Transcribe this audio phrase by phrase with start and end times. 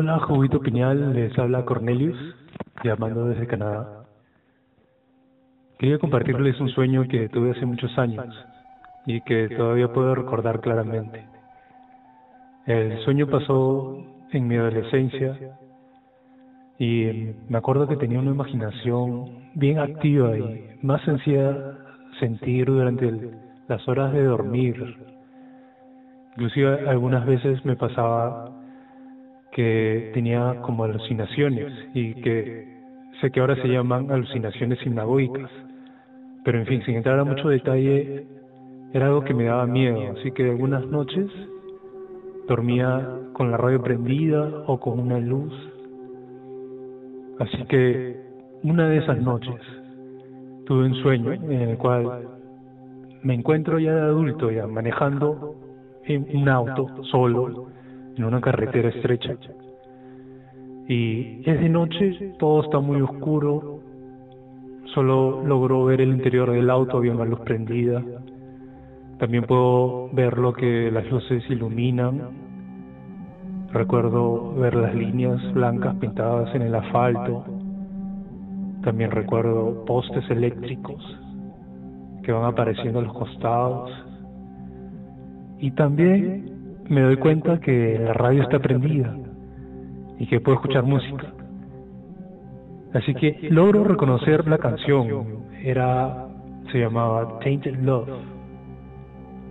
[0.00, 2.16] Hola, Juguito Piñal, les habla Cornelius,
[2.82, 4.06] llamando desde Canadá.
[5.78, 8.34] Quería compartirles un sueño que tuve hace muchos años
[9.04, 11.26] y que todavía puedo recordar claramente.
[12.64, 15.36] El sueño pasó en mi adolescencia
[16.78, 21.76] y me acuerdo que tenía una imaginación bien activa y más sencilla
[22.20, 23.32] sentir durante
[23.68, 24.96] las horas de dormir.
[26.36, 28.59] Inclusive algunas veces me pasaba
[29.52, 32.66] que tenía como alucinaciones y que
[33.20, 35.50] sé que ahora se llaman alucinaciones sinagógicas.
[36.44, 38.26] Pero en fin, sin entrar a mucho detalle,
[38.92, 41.30] era algo que me daba miedo, así que algunas noches
[42.48, 45.52] dormía con la radio prendida o con una luz.
[47.38, 48.16] Así que
[48.62, 49.60] una de esas noches
[50.66, 52.28] tuve un sueño en el cual
[53.22, 55.54] me encuentro ya de adulto, ya manejando
[56.04, 57.69] en un auto solo
[58.20, 59.34] en una carretera estrecha.
[60.88, 63.80] Y es de noche, todo está muy oscuro,
[64.94, 68.02] solo logro ver el interior del auto, había una luz prendida.
[69.18, 72.20] También puedo ver lo que las luces iluminan.
[73.72, 77.44] Recuerdo ver las líneas blancas pintadas en el asfalto.
[78.82, 81.02] También recuerdo postes eléctricos
[82.22, 83.90] que van apareciendo a los costados.
[85.58, 86.59] Y también
[86.90, 89.16] me doy cuenta que la radio está prendida
[90.18, 91.32] y que puedo escuchar música.
[92.92, 95.44] Así que logro reconocer la canción.
[95.62, 96.26] Era,
[96.72, 98.08] se llamaba Tainted Love,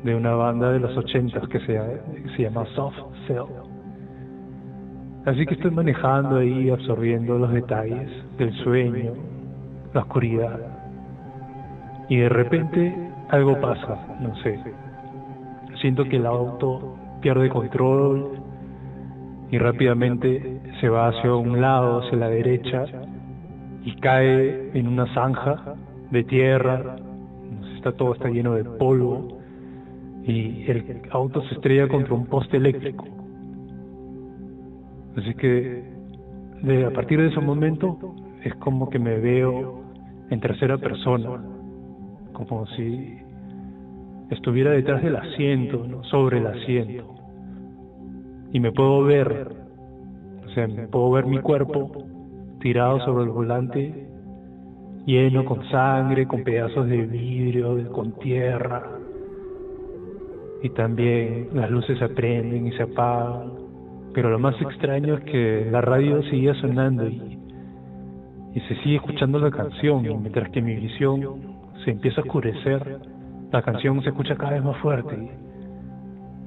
[0.03, 1.79] de una banda de los ochentas que se,
[2.35, 3.45] se llama Soft Cell.
[5.25, 9.13] Así que estoy manejando ahí, absorbiendo los detalles del sueño,
[9.93, 10.59] la oscuridad.
[12.09, 12.93] Y de repente
[13.29, 14.59] algo pasa, no sé.
[15.79, 18.39] Siento que el auto pierde control
[19.51, 22.85] y rápidamente se va hacia un lado, hacia la derecha,
[23.83, 25.75] y cae en una zanja
[26.11, 26.97] de tierra,
[27.75, 29.39] está todo está lleno de polvo,
[30.23, 33.05] y el auto se estrella contra un poste eléctrico.
[35.17, 35.83] Así que
[36.85, 37.97] a partir de ese momento
[38.43, 39.81] es como que me veo
[40.29, 41.41] en tercera persona,
[42.33, 43.17] como si
[44.29, 47.15] estuviera detrás del asiento, sobre el asiento.
[48.51, 49.47] Y me puedo ver,
[50.45, 51.91] o sea, me puedo ver mi cuerpo
[52.59, 54.07] tirado sobre el volante,
[55.05, 58.83] lleno con sangre, con pedazos de vidrio, con tierra.
[60.61, 63.53] Y también las luces se prenden y se apagan.
[64.13, 67.39] Pero lo más extraño es que la radio seguía sonando y,
[68.55, 71.21] y se sigue escuchando la canción, mientras que mi visión
[71.85, 72.99] se empieza a oscurecer,
[73.51, 75.29] la canción se escucha cada vez más fuerte.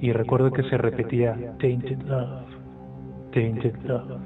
[0.00, 2.44] Y, recuerdo que se repetía Tainted Love,
[3.32, 4.20] Tainted Love.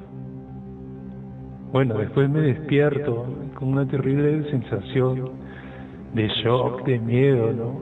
[1.73, 5.31] Bueno, después me despierto con una terrible sensación
[6.15, 7.81] de shock, de miedo, ¿no?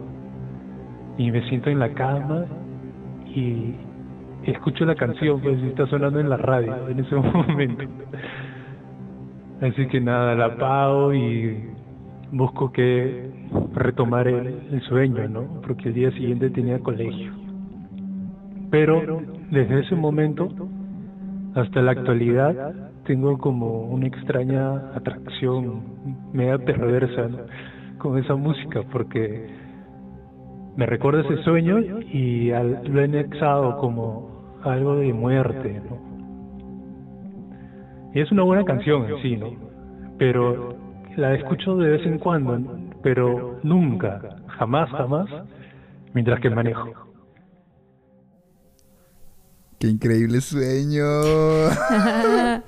[1.19, 2.47] Y me siento en la cama
[3.27, 3.75] y
[4.45, 7.85] escucho la canción, pues está sonando en la radio en ese momento.
[9.61, 11.75] Así que nada, la apago y
[12.35, 13.31] busco que
[13.75, 15.61] retomar el, sueño, ¿no?
[15.63, 17.33] Porque el día siguiente tenía colegio.
[18.71, 20.49] Pero desde ese momento
[21.55, 22.75] hasta la actualidad
[23.05, 25.83] tengo como una extraña atracción
[26.33, 27.39] media perversa ¿no?
[27.99, 29.47] con esa música porque
[30.77, 35.99] me recuerda ese sueño y al, lo he anexado como algo de muerte, ¿no?
[38.13, 39.51] Y es una buena canción en sí, ¿no?
[40.19, 40.74] Pero
[41.17, 42.61] la escucho de vez en cuando,
[43.03, 44.21] pero nunca,
[44.59, 45.27] jamás, jamás,
[46.13, 46.91] mientras que manejo.
[49.79, 51.05] ¡Qué increíble sueño!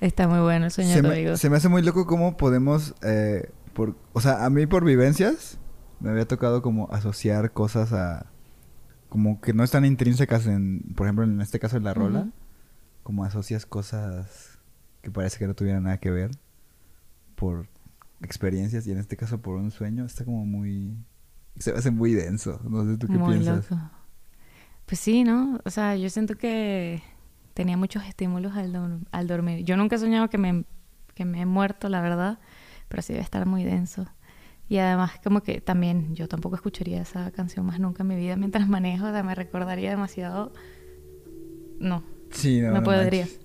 [0.00, 1.36] Está muy bueno el sueño se tu me, amigo.
[1.36, 5.58] se me hace muy loco cómo podemos, eh, por, o sea, a mí por vivencias
[6.00, 8.26] me había tocado como asociar cosas a,
[9.08, 12.28] como que no están intrínsecas en, por ejemplo, en este caso en la rola,
[13.02, 14.58] como asocias cosas
[15.00, 16.30] que parece que no tuvieran nada que ver
[17.34, 17.68] por
[18.22, 20.96] experiencias y en este caso por un sueño, está como muy,
[21.58, 23.70] se hace muy denso, no sé tú qué Muy piensas.
[23.70, 23.82] loco.
[24.86, 25.60] Pues sí, ¿no?
[25.64, 27.02] O sea, yo siento que
[27.54, 29.64] tenía muchos estímulos al, al dormir.
[29.64, 30.64] Yo nunca he soñado que me,
[31.14, 32.38] que me he muerto, la verdad,
[32.88, 34.06] pero sí debe estar muy denso.
[34.68, 38.36] Y además, como que también yo tampoco escucharía esa canción más nunca en mi vida
[38.36, 40.52] mientras manejo, o sea, me recordaría demasiado.
[41.78, 43.24] No, Sí, no, no, no podría.
[43.26, 43.43] manches.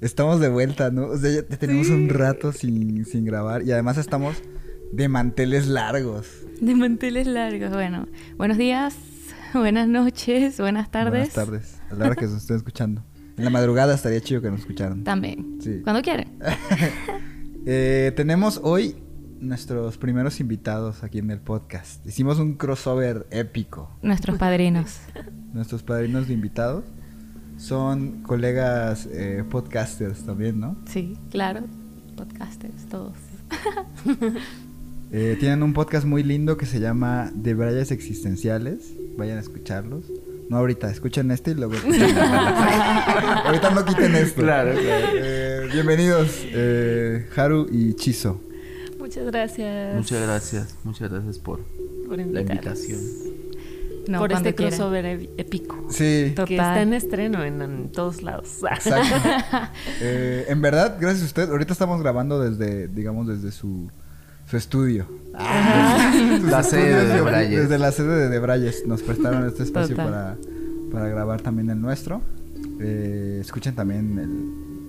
[0.00, 1.06] Estamos de vuelta, ¿no?
[1.06, 4.36] O sea, ya tenemos un rato sin, sin grabar y además estamos
[4.92, 6.28] de manteles largos.
[6.60, 8.06] De manteles largos, bueno.
[8.36, 8.94] Buenos días,
[9.52, 11.34] buenas noches, buenas tardes.
[11.34, 11.80] Buenas tardes.
[11.90, 13.04] A la hora que nos estén escuchando.
[13.36, 15.02] En la madrugada estaría chido que nos escucharan.
[15.02, 15.58] También.
[15.60, 15.80] Sí.
[15.82, 16.38] Cuando quieren.
[17.70, 18.96] Eh, tenemos hoy
[19.40, 22.06] nuestros primeros invitados aquí en el podcast.
[22.06, 23.94] Hicimos un crossover épico.
[24.00, 25.00] Nuestros padrinos.
[25.52, 26.84] Nuestros padrinos de invitados
[27.58, 30.76] son colegas eh, podcasters también, ¿no?
[30.86, 31.60] Sí, claro.
[32.16, 33.16] Podcasters, todos.
[35.10, 38.92] Eh, tienen un podcast muy lindo que se llama De Brayas Existenciales.
[39.16, 40.04] Vayan a escucharlos.
[40.50, 42.14] No ahorita, escuchen este y luego escuchen.
[42.18, 44.42] ahorita no quiten esto.
[44.42, 45.06] Claro, claro.
[45.14, 48.38] Eh, bienvenidos, eh, Haru y Chizo.
[48.98, 49.96] Muchas gracias.
[49.96, 51.60] Muchas gracias, muchas gracias por
[52.06, 52.98] por la invitación.
[54.08, 55.04] No, por este crossover
[55.36, 55.86] épico.
[55.90, 56.46] Sí, Total.
[56.46, 58.58] Que está en estreno en, en todos lados.
[58.70, 59.14] exacto.
[60.00, 61.50] Eh, en verdad, gracias a usted.
[61.50, 63.90] Ahorita estamos grabando desde, digamos, desde su,
[64.46, 65.06] su estudio.
[65.34, 67.60] La sede de Debrayes.
[67.62, 68.86] Desde la sede de Debrayes.
[68.86, 70.36] Nos prestaron este espacio para,
[70.90, 72.22] para grabar también el nuestro.
[72.80, 74.18] Eh, escuchen también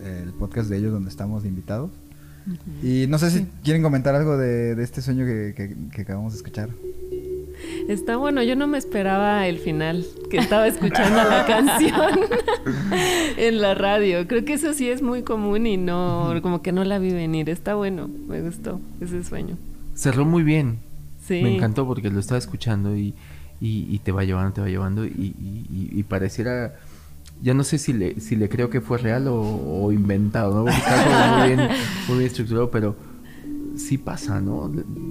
[0.01, 1.91] el, el podcast de ellos donde estamos de invitados.
[2.81, 6.33] Y no sé si quieren comentar algo de, de este sueño que, que- que acabamos
[6.33, 6.69] de escuchar.
[7.89, 12.19] Está bueno, yo no me esperaba el final, que estaba escuchando la canción
[13.37, 14.27] en la radio.
[14.27, 17.49] Creo que eso sí es muy común y no, como que no la vi venir.
[17.49, 19.57] Está bueno, me gustó ese sueño.
[19.95, 20.77] Cerró muy bien.
[21.27, 21.41] Sí.
[21.41, 23.15] Me encantó porque lo estaba escuchando y,
[23.59, 26.75] y, y te va llevando, te va llevando y, y- y- pareciera...
[27.41, 30.61] Ya no sé si le, si le creo que fue real o, o inventado, ¿no?
[30.65, 31.69] Porque está como muy bien,
[32.09, 32.95] muy bien estructurado, pero
[33.79, 34.69] sí pasa, ¿no?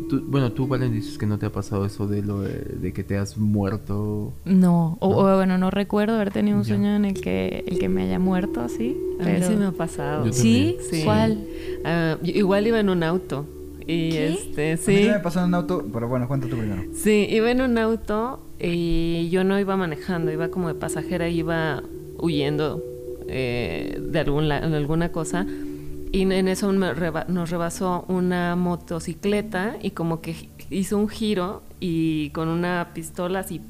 [0.08, 2.92] Tú- bueno, tú, Valen, dices que no te ha pasado eso de lo de, de
[2.92, 4.32] que te has muerto.
[4.44, 5.16] No, o, ¿No?
[5.18, 6.68] o, bueno, no recuerdo haber tenido un Ya.
[6.74, 8.96] sueño en el que el que me haya muerto así.
[9.20, 9.46] A mí Pero...
[9.48, 10.26] sí me ha pasado.
[10.26, 10.76] Yo ¿Sí?
[10.90, 11.02] Sí.
[11.04, 11.38] ¿Cuál?
[11.84, 13.46] Ah, igual iba en un auto.
[13.80, 14.28] Y ¿Qué?
[14.34, 15.08] este, A mí sí.
[15.10, 16.82] me pasó en un auto, pero bueno, cuenta tú primero.
[16.92, 21.82] Sí, iba en un auto y yo no iba manejando, iba como de pasajera, iba
[22.18, 22.82] huyendo
[23.28, 25.46] eh, de algún la- de alguna cosa.
[26.12, 31.62] Y en eso me reba- nos rebasó una motocicleta y como que hizo un giro
[31.80, 33.60] y con una pistola así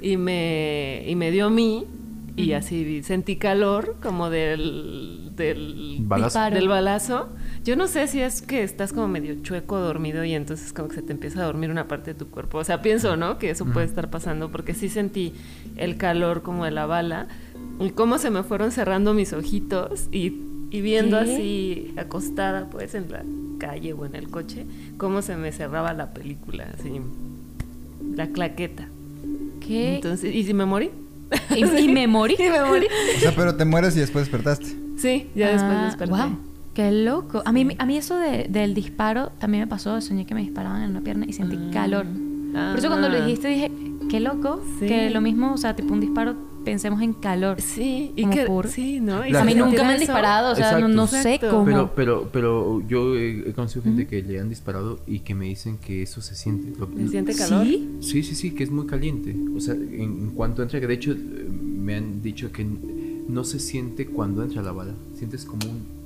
[0.00, 1.86] y me, y me dio a mí
[2.34, 6.26] y así sentí calor como del, del Balazo.
[6.28, 6.54] Disparo.
[6.54, 7.28] del balazo.
[7.62, 10.94] Yo no sé si es que estás como medio chueco dormido y entonces como que
[10.96, 12.58] se te empieza a dormir una parte de tu cuerpo.
[12.58, 13.38] O sea, pienso, ¿no?
[13.38, 15.34] Que eso puede estar pasando porque sí sentí
[15.76, 17.28] el calor como de la bala
[17.78, 20.30] y cómo se me fueron cerrando mis ojitos y,
[20.72, 21.32] y viendo ¿Qué?
[21.34, 23.22] así acostada pues en la
[23.58, 24.66] calle o en el coche,
[24.96, 26.90] cómo se me cerraba la película, así,
[28.14, 28.88] la claqueta.
[29.60, 29.96] ¿Qué?
[29.96, 30.90] Entonces, ¿y si me morí?
[31.56, 32.34] ¿Y, y me morí?
[32.38, 32.86] Y me morí.
[33.16, 34.66] O sea, pero te mueres y después despertaste.
[34.96, 36.12] Sí, ya después Ah, desperté.
[36.14, 36.36] Wow,
[36.74, 37.42] qué loco.
[37.44, 40.00] A mí, a mí eso de- del disparo también me pasó.
[40.00, 42.06] Soñé que me disparaban en una pierna y sentí calor.
[42.52, 43.24] Por eso cuando lo Ah.
[43.24, 43.70] dijiste dije,
[44.10, 44.60] qué loco.
[44.80, 44.86] Sí.
[44.86, 47.60] Que lo mismo, o sea, tipo un disparo, pensemos en calor.
[47.60, 49.26] Sí, y que por- sí, ¿no?
[49.26, 50.94] Y La a mí nunca me han disparado, o sea, no, Exacto.
[50.96, 51.50] no sé Exacto.
[51.50, 51.64] cómo.
[51.64, 55.46] Pero, pero, pero yo he, he conocido gente que le han disparado y que me
[55.46, 56.78] dicen que eso se siente.
[56.78, 57.64] Lo- ¿Se siente calor?
[57.66, 57.88] ¿Sí?
[58.00, 59.34] Sí, sí, sí, que es muy caliente.
[59.56, 62.64] O sea, en, en cuanto entra, que de hecho eh, me han dicho que
[63.28, 64.94] no se siente cuando entra la bala.
[65.14, 66.01] Sientes como un.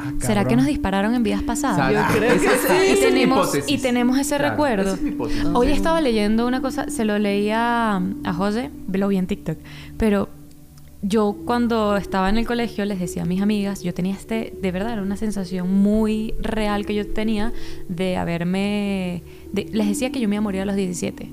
[0.00, 1.92] Ah, ¿Será que nos dispararon en vidas pasadas?
[1.92, 2.46] Yo creo que sí.
[2.70, 3.74] Y es mi tenemos, hipótesis.
[3.78, 4.82] y tenemos ese Claro, recuerdo.
[4.84, 5.44] esa es mi hipótesis.
[5.54, 9.58] Hoy estaba leyendo una cosa, se lo leía a, a José, lo vi en TikTok,
[9.96, 10.28] pero
[11.02, 14.72] yo cuando estaba en el colegio les decía a mis amigas, yo tenía este, de
[14.72, 17.52] verdad, era una sensación muy real que yo tenía
[17.88, 21.28] de haberme, de- les decía que yo me iba a morir a los 17.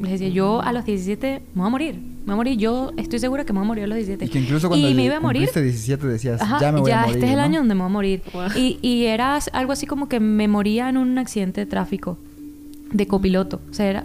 [0.00, 2.92] Les decía, yo a los 17 me voy a morir, me voy a morir, yo
[2.98, 4.24] estoy segura que me voy a morir a los 17.
[4.26, 5.42] Y que incluso cuando Y me iba a morir.
[5.48, 7.14] cumpliste 17 decías, Ajá, ya me voy a morir.
[7.14, 7.42] este es el ¿no?
[7.44, 8.22] año donde me voy a morir.
[8.32, 8.50] Guau.
[8.56, 12.18] Y, y era algo así como que me moría en un accidente de tráfico
[12.92, 13.60] de copiloto.
[13.70, 14.04] O sea, era,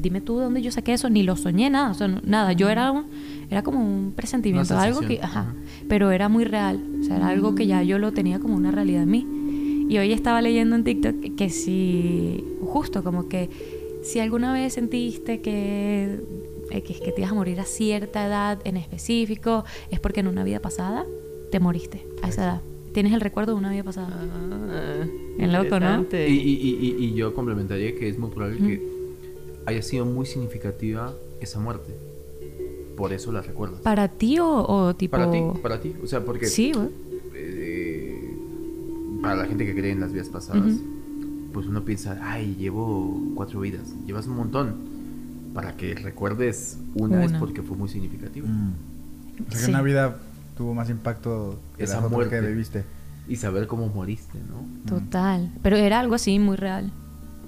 [0.00, 1.90] dime tú de dónde yo saqué eso, ni lo soñé, nada.
[1.90, 2.52] O sea, no- nada.
[2.52, 3.06] Yo era un,
[3.50, 5.54] era como un presentimiento, algo que, ajá, ajá.
[5.88, 6.80] pero era muy real.
[7.00, 9.26] O sea, era algo que ya yo lo tenía como una realidad en mí.
[9.90, 13.48] Y hoy estaba leyendo en TikTok que, que si, justo como que
[14.08, 16.18] si alguna vez sentiste que,
[16.70, 20.28] eh, que, que te ibas a morir a cierta edad en específico, es porque en
[20.28, 21.04] una vida pasada
[21.50, 22.60] te moriste a esa edad.
[22.92, 24.08] Tienes el recuerdo de una vida pasada.
[24.70, 25.04] Ah,
[25.36, 26.06] Bien loco, ¿no?
[26.12, 28.88] Y, y, y, y- yo complementaría que es muy probable que
[29.66, 31.94] haya sido muy significativa esa muerte.
[32.96, 33.80] Por eso la recuerdas.
[33.82, 35.16] ¿Para ti o, o tipo...?
[35.16, 35.94] Para ti, para ti.
[36.02, 36.88] O sea, porque Sí, güey.
[37.34, 38.34] eh,
[39.22, 40.72] para la gente que cree en las vidas pasadas,
[41.52, 44.98] pues uno piensa, ay, llevo cuatro vidas, llevas un montón.
[45.54, 48.46] Para que recuerdes una, es porque fue muy significativa.
[48.46, 48.72] Mm.
[49.48, 49.70] O sea que Sí.
[49.70, 50.16] una vida
[50.56, 52.40] tuvo más impacto que Esa muerte.
[52.40, 52.84] que viviste.
[53.28, 54.64] Y saber cómo moriste, ¿no?
[54.88, 55.50] Total.
[55.62, 56.92] Pero era algo así, muy real.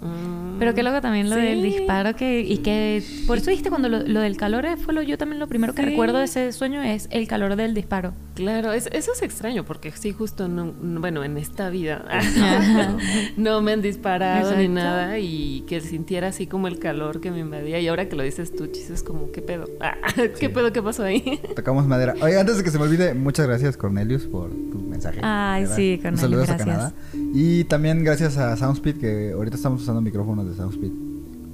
[0.01, 1.43] Mm, Pero que luego también lo sí.
[1.43, 5.03] del disparo que y que por eso viste cuando lo, lo del calor fue lo
[5.03, 5.89] yo también lo primero que Sí.
[5.91, 8.15] recuerdo de ese sueño es el calor del disparo.
[8.35, 12.05] Claro, es- eso es extraño porque sí, justo, no, no- bueno, en esta vida
[13.37, 17.41] no me han disparado ni nada y que sintiera así como el calor que me
[17.41, 19.67] invadía y ahora que lo dices tú, chis, es como, ¿qué pedo?
[19.81, 19.95] Ah,
[20.41, 20.73] ¿Qué pedo?
[20.73, 21.41] ¿Qué pasó ahí?
[21.55, 22.15] Tocamos madera.
[22.23, 25.21] Oye, antes de que se me olvide, muchas gracias Cornelius por tu mensaje.
[25.23, 25.77] Ay, ¿verdad?
[25.77, 26.77] sí, Un saludo hasta gracias.
[26.77, 26.95] Canadá.
[27.35, 30.93] Y también gracias a Soundspeed, que ahorita estamos usando micrófonos de Soundspeed.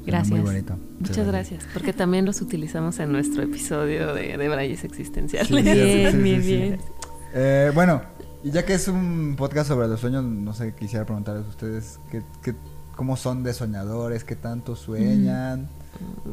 [0.07, 0.31] Gracias.
[0.31, 0.77] Muy bonito.
[1.01, 5.49] Muchas gracias, porque también los utilizamos en nuestro episodio de, de Brayes Existenciales.
[5.49, 6.79] Sí, Bien, sí, sí, bien.
[7.35, 8.03] Eh, bueno,
[8.45, 11.99] y ya que es un podcast sobre los sueños, no sé, quisiera preguntarles a ustedes
[12.11, 12.55] qué, qué-
[12.95, 15.69] cómo son de soñadores, qué tanto sueñan,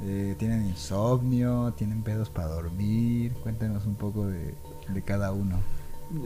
[0.06, 3.32] Eh, tienen insomnio, tienen pedos para dormir.
[3.44, 4.54] Cuéntenos un poco de,
[4.94, 5.56] de cada uno.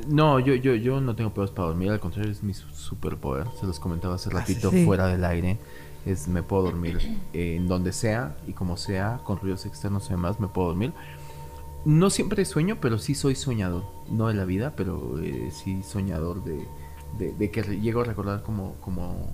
[0.08, 3.48] No, yo, yo, yo no tengo pedos para dormir, al contrario, es mi su- superpoder.
[3.60, 4.86] Se los comentaba hace Ah, ratito sí.
[4.86, 5.58] fuera del aire.
[6.06, 6.98] Es me puedo dormir
[7.34, 10.94] eh, en donde sea y como sea, con ruidos externos y demás, me puedo dormir.
[11.86, 13.84] No siempre sueño, pero sí soy soñador.
[14.10, 16.65] No de la vida, pero eh, sí soñador de,
[17.17, 19.29] de, de que llego a recordar como, como,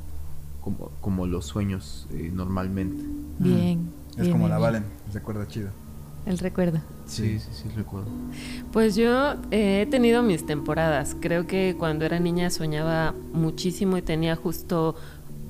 [0.61, 3.03] como, como los sueños eh, normalmente.
[3.39, 3.89] Bien.
[4.11, 4.57] Es bien, como bien, la.
[4.59, 5.69] Valen, recuerda chido.
[6.25, 6.79] El recuerdo.
[7.05, 8.09] Sí, sí, sí, recuerdo.
[8.71, 11.15] Pues yo eh, he tenido mis temporadas.
[11.19, 14.95] Creo que cuando era niña soñaba muchísimo y tenía justo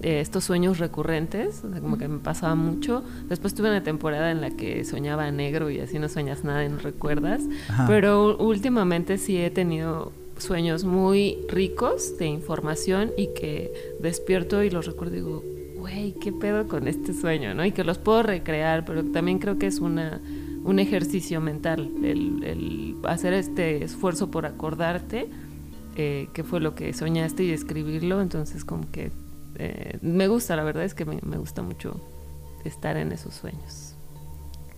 [0.02, 3.04] eh, estos sueños recurrentes, o sea, como que me pasaba mucho.
[3.30, 6.70] Después tuve una temporada en la que soñaba negro y así no sueñas nada y
[6.70, 7.44] no recuerdas.
[7.70, 7.86] Ajá.
[7.88, 14.88] Pero últimamente sí he tenido sueños muy ricos de información y que despierto y los
[14.88, 15.44] recuerdo y digo,
[15.78, 17.54] güey, ¿qué pedo con este sueño?
[17.54, 17.64] ¿no?
[17.66, 20.22] Y que los puedo recrear, pero también creo que es una,
[20.64, 25.30] un ejercicio mental, el, el hacer este esfuerzo por acordarte
[25.96, 29.12] eh, qué fue lo que soñaste y escribirlo, entonces como que
[29.56, 32.00] eh, me gusta, la verdad es que me, me gusta mucho
[32.64, 33.93] estar en esos sueños.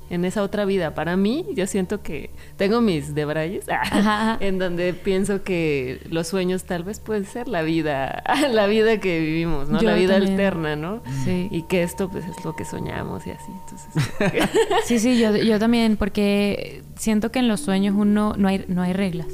[0.09, 4.37] En esa otra vida, para mí, yo siento que tengo mis debrayes, Ajá.
[4.39, 9.19] en donde pienso que los sueños tal vez puede ser la vida, la vida que
[9.19, 9.81] vivimos, ¿no?
[9.81, 10.33] Yo la vida también.
[10.33, 11.01] alterna, ¿no?
[11.23, 11.47] Sí.
[11.49, 13.51] Y que esto pues es lo que soñamos y así.
[13.63, 14.49] Entonces,
[14.85, 18.81] Sí, sí, yo, yo también, porque siento que en los sueños uno no hay, no
[18.83, 19.27] hay reglas.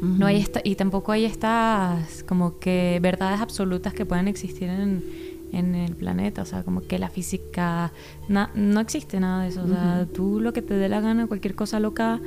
[0.00, 5.02] No hay esta, y tampoco hay estas como que verdades absolutas que puedan existir en,
[5.54, 6.42] en el planeta.
[6.42, 7.92] O sea, como que la física.
[8.28, 9.62] na- no existe nada de eso.
[9.64, 12.20] O sea, tú lo que te dé la gana, cualquier cosa loca,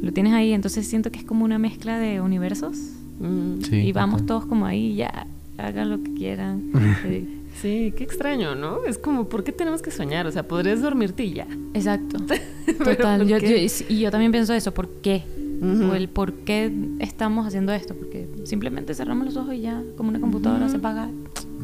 [0.00, 0.52] lo tienes ahí.
[0.52, 2.76] Entonces siento que es como una mezcla de universos.
[3.20, 4.26] Mm, Sí, y vamos total.
[4.26, 5.26] todos como ahí, ya,
[5.58, 6.70] hagan lo que quieran.
[7.02, 7.38] Sí.
[7.60, 8.82] Sí, qué extraño, ¿no?
[8.86, 10.26] Es como, ¿por qué tenemos que soñar?
[10.26, 11.46] O sea, podrías dormirte y ya.
[11.74, 12.16] Exacto.
[12.82, 13.20] Total.
[13.20, 13.56] ¿por Yo, yo-
[13.90, 15.22] y yo también pienso eso, ¿por qué?
[15.60, 15.90] Ujú.
[15.90, 20.08] O el por qué estamos haciendo esto, porque simplemente cerramos los ojos y ya, como
[20.08, 21.10] una computadora se apaga,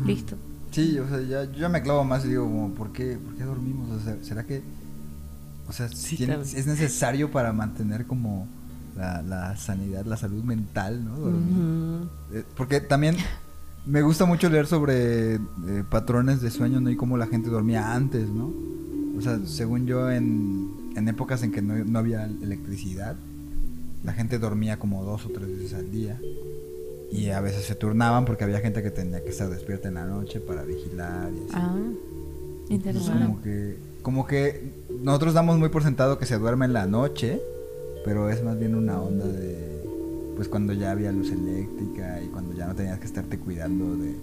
[0.07, 0.37] listo.
[0.79, 3.35] Sí, o sea, ya, yo ya me clavo más y digo, como, ¿por qué, por
[3.35, 3.91] qué dormimos?
[3.91, 4.63] O sea, ¿será que,
[5.69, 6.57] o sea, Sí, tiene- también.
[6.57, 8.47] es necesario para mantener como
[8.97, 11.17] la, la sanidad, la salud mental, ¿no?
[11.17, 12.09] Dormir.
[12.33, 13.17] Eh, Porque también
[13.87, 15.39] me gusta mucho leer sobre eh,
[15.91, 16.91] patrones de sueño, ¿no?
[16.91, 18.53] Y cómo la gente dormía antes, ¿no?
[19.17, 23.17] O sea, según yo, en, en épocas en que no, no había electricidad,
[24.05, 26.21] la gente dormía como dos o tres veces al día.
[27.11, 30.05] Y a veces se turnaban porque había gente que tenía que estar despierta en la
[30.07, 31.53] noche para vigilar y así.
[31.55, 31.77] Ah,
[32.69, 33.25] Entonces, interesante.
[33.25, 34.73] como que, como que
[35.03, 37.41] nosotros damos muy por sentado que se duerme en la noche,
[38.05, 39.83] pero es más bien una onda de,
[40.37, 44.15] pues cuando ya había luz eléctrica y cuando ya no tenías que estarte cuidando de,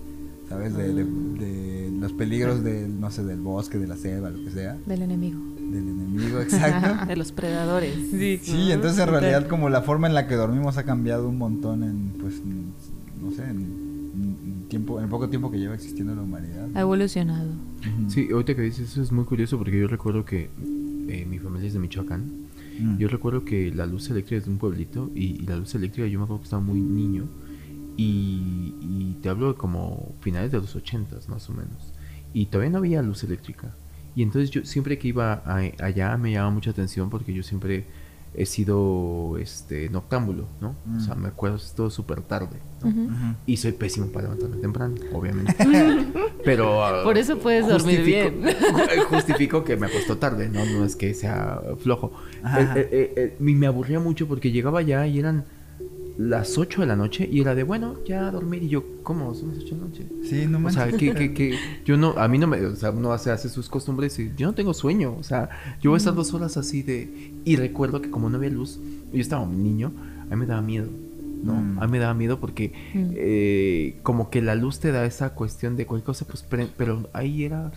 [0.48, 0.76] ¿sabes?
[0.76, 4.52] De, de- de los peligros del, no sé, del bosque, de la selva, lo que
[4.52, 5.40] sea, Del enemigo.
[5.76, 7.06] Del enemigo, exacto.
[7.08, 7.94] De los predadores.
[8.12, 11.84] Sí, entonces en realidad como la forma en la que dormimos ha cambiado un montón
[11.84, 12.74] en, pues, en-
[13.22, 16.68] no sé, en, en tiempo, en el poco tiempo que lleva existiendo la humanidad.
[16.74, 17.50] Ha evolucionado.
[17.50, 18.10] Ujú.
[18.10, 20.50] Sí, ahorita que dices eso es muy curioso porque yo recuerdo que
[21.08, 22.46] eh, mi familia es de Michoacán.
[22.80, 22.98] Mm.
[22.98, 26.08] Yo recuerdo que la luz eléctrica es de un pueblito y, y la luz eléctrica
[26.08, 27.26] yo me acuerdo que estaba muy niño
[27.98, 31.94] y, y te hablo de como finales de los ochentas más o menos
[32.34, 33.74] y todavía no había luz eléctrica
[34.16, 37.86] y entonces yo siempre que iba a- allá me llamaba mucha atención porque yo siempre
[38.38, 40.76] he sido este noctámbulo, ¿no?
[40.98, 41.22] O sea, Mm.
[41.22, 43.36] me acuerdo todo súper tarde, ¿no?
[43.46, 45.56] Y soy pésimo para levantarme temprano, obviamente.
[46.44, 46.84] Pero...
[46.86, 48.44] ah, Por eso puedes dormir justifico- bien.
[48.44, 50.66] ju- Justifico que me acostó tarde, ¿no?
[50.66, 52.12] No es que sea flojo.
[52.44, 52.60] Ajá.
[52.78, 55.46] Eh, eh, eh, eh, y me aburría mucho porque llegaba ya y eran
[56.18, 58.64] las 8 de la noche y era de, bueno, ya a dormir.
[58.64, 59.34] Y yo, ¿cómo?
[59.36, 60.06] Son las 8 de la noche.
[60.24, 61.00] Sí, no O sea, manches.
[61.00, 63.68] que, que, que yo no, a mí no me, o sea, uno hace, hace sus
[63.70, 65.50] costumbres y yo no tengo sueño, o sea,
[65.82, 68.80] yo voy a estar dos horas así de, y recuerdo que como no había luz,
[69.14, 69.92] yo estaba un niño,
[70.30, 70.88] a mí me daba miedo,
[71.44, 71.54] ¿no?
[71.56, 71.80] Mm.
[71.80, 73.12] A mí me daba miedo porque Mm.
[73.16, 77.08] eh, como que la luz te da esa cuestión de cualquier cosa, pues, pre- pero
[77.14, 77.72] ahí era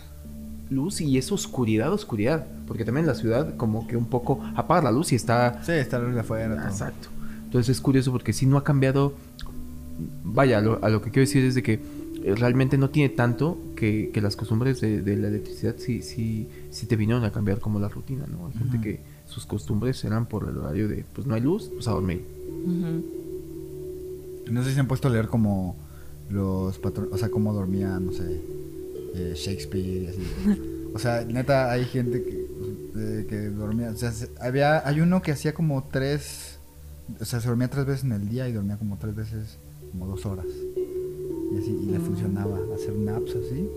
[0.69, 4.91] luz y es oscuridad, oscuridad, porque también la ciudad como que un poco apaga la
[4.91, 6.55] luz y está Sí, está luz de afuera.
[6.55, 6.67] todo.
[6.67, 7.09] Exacto.
[7.49, 9.13] Entonces es curioso porque si no ha cambiado,
[10.23, 11.73] vaya, a lo, a lo que quiero decir es de que
[12.23, 16.47] eh, realmente no tiene tanto que, que las costumbres de, de la electricidad sí, sí,
[16.69, 18.47] sí te vinieron a cambiar como la rutina, ¿no?
[18.47, 21.87] Hay gente que sus costumbres eran por el horario de, pues no hay luz, pues
[21.87, 22.21] a dormir.
[24.51, 25.75] No sé si se han puesto a leer como
[26.29, 28.41] los patrones, o sea, cómo dormía, no sé,
[29.15, 30.19] eh, Shakespeare y así.
[30.91, 32.47] O sea, neta, hay gente que,
[32.97, 36.57] eh, que dormía, o sea, se- había, hay uno que hacía como tres,
[37.19, 39.57] o sea, se dormía tres veces en el día y dormía como tres veces,
[39.91, 40.45] como dos horas.
[41.51, 42.01] Y así, y le Mm.
[42.05, 43.67] funcionaba hacer naps así,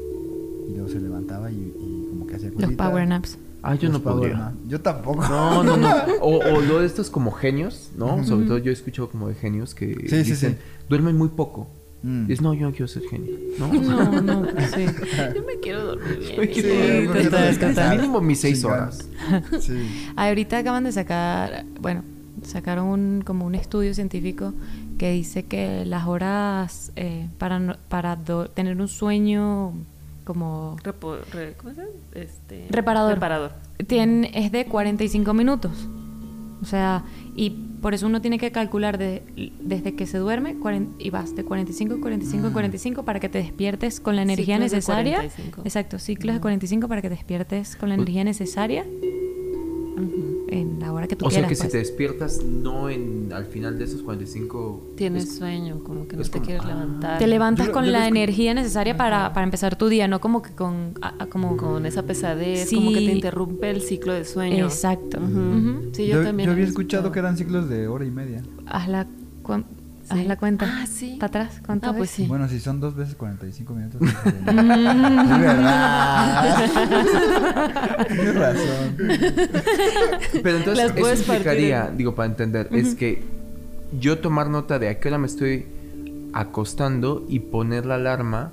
[0.69, 2.89] y luego se levantaba y, y como que hacía Los cositas.
[2.89, 3.39] power naps.
[3.63, 4.37] Ah, yo Los no power podría.
[4.37, 4.55] nap.
[4.69, 5.23] Yo tampoco.
[5.29, 5.89] No, no, no.
[6.21, 8.25] O, o lo de estos como genios, ¿no?
[8.25, 10.59] Sobre todo yo he escuchado como de genios que Sí, sí, dicen, sí.
[10.89, 11.69] duermen muy poco.
[12.03, 12.29] Mm.
[12.31, 13.33] Es no, yo no quiero ser genio.
[13.61, 13.81] No, o sea,
[14.21, 14.87] No, no, sí.
[15.37, 16.35] Yo me quiero dormir bien.
[16.35, 17.23] Yo quiero
[17.53, 17.97] Sí, total.
[17.97, 19.09] mínimo mis seis horas.
[19.61, 19.89] Sí.
[20.17, 22.03] Ahorita acaban de sacar, bueno,
[22.45, 24.53] sacaron un, como un estudio científico
[24.99, 29.73] que dice que las horas eh, para, no- para do- tener un sueño
[30.25, 31.93] como Repo- re- ¿Cómo se llama?
[32.15, 33.15] Este, Reparador.
[33.15, 33.53] Reparador.
[33.87, 35.73] tiene, es de 45 minutos.
[36.61, 37.03] O sea,
[37.35, 37.51] y
[37.83, 40.55] por eso uno tiene que calcular de- desde que se duerme
[41.01, 42.53] y vas de 45, 45, Mm.
[42.53, 45.17] 45 para que te despiertes con la energía Ciclos de necesaria.
[45.17, 45.63] 45.
[45.65, 46.43] Exacto, ciclos de Ujú.
[46.43, 48.85] 45 para que te despiertes con la energía necesaria.
[50.53, 51.49] En la hora que tú O sea quieras.
[51.49, 51.73] que si pues.
[51.73, 56.23] te despiertas no en al final de esos 45 Tienes es- sueño, como que no
[56.23, 56.69] te como- quieres ah.
[56.69, 57.19] levantar.
[57.19, 60.43] Te levantas Yo- con yo la energía necesaria para, para empezar tu día, no como
[60.43, 60.95] que con...
[61.01, 63.07] a- a- como Con esa pesadez, como que Sí.
[63.07, 64.65] te interrumpe el ciclo de sueño.
[64.67, 65.19] Exacto.
[65.19, 65.39] Ujú.
[65.41, 65.91] Ujú.
[65.93, 66.47] Sí, yo, yo, también.
[66.47, 68.43] yo había escuchado que eran ciclos de hora y media.
[68.67, 69.07] Haz la,
[70.05, 70.19] Sí.
[70.19, 70.67] haz la cuenta.
[70.69, 71.17] Ah, sí.
[71.21, 71.61] ¿Para atrás?
[71.65, 72.17] ¿Cuántas Ah, pues veces?
[72.17, 72.27] sí.
[72.27, 74.01] Bueno, si son dos veces 45 minutos.
[74.47, 76.69] Es verdad.
[78.09, 78.97] Tienes razón.
[80.43, 83.23] Pero entonces eso partir en- digo, para entender, es que
[84.01, 85.67] yo tomar nota de a qué hora me estoy
[86.33, 88.53] acostando y poner la alarma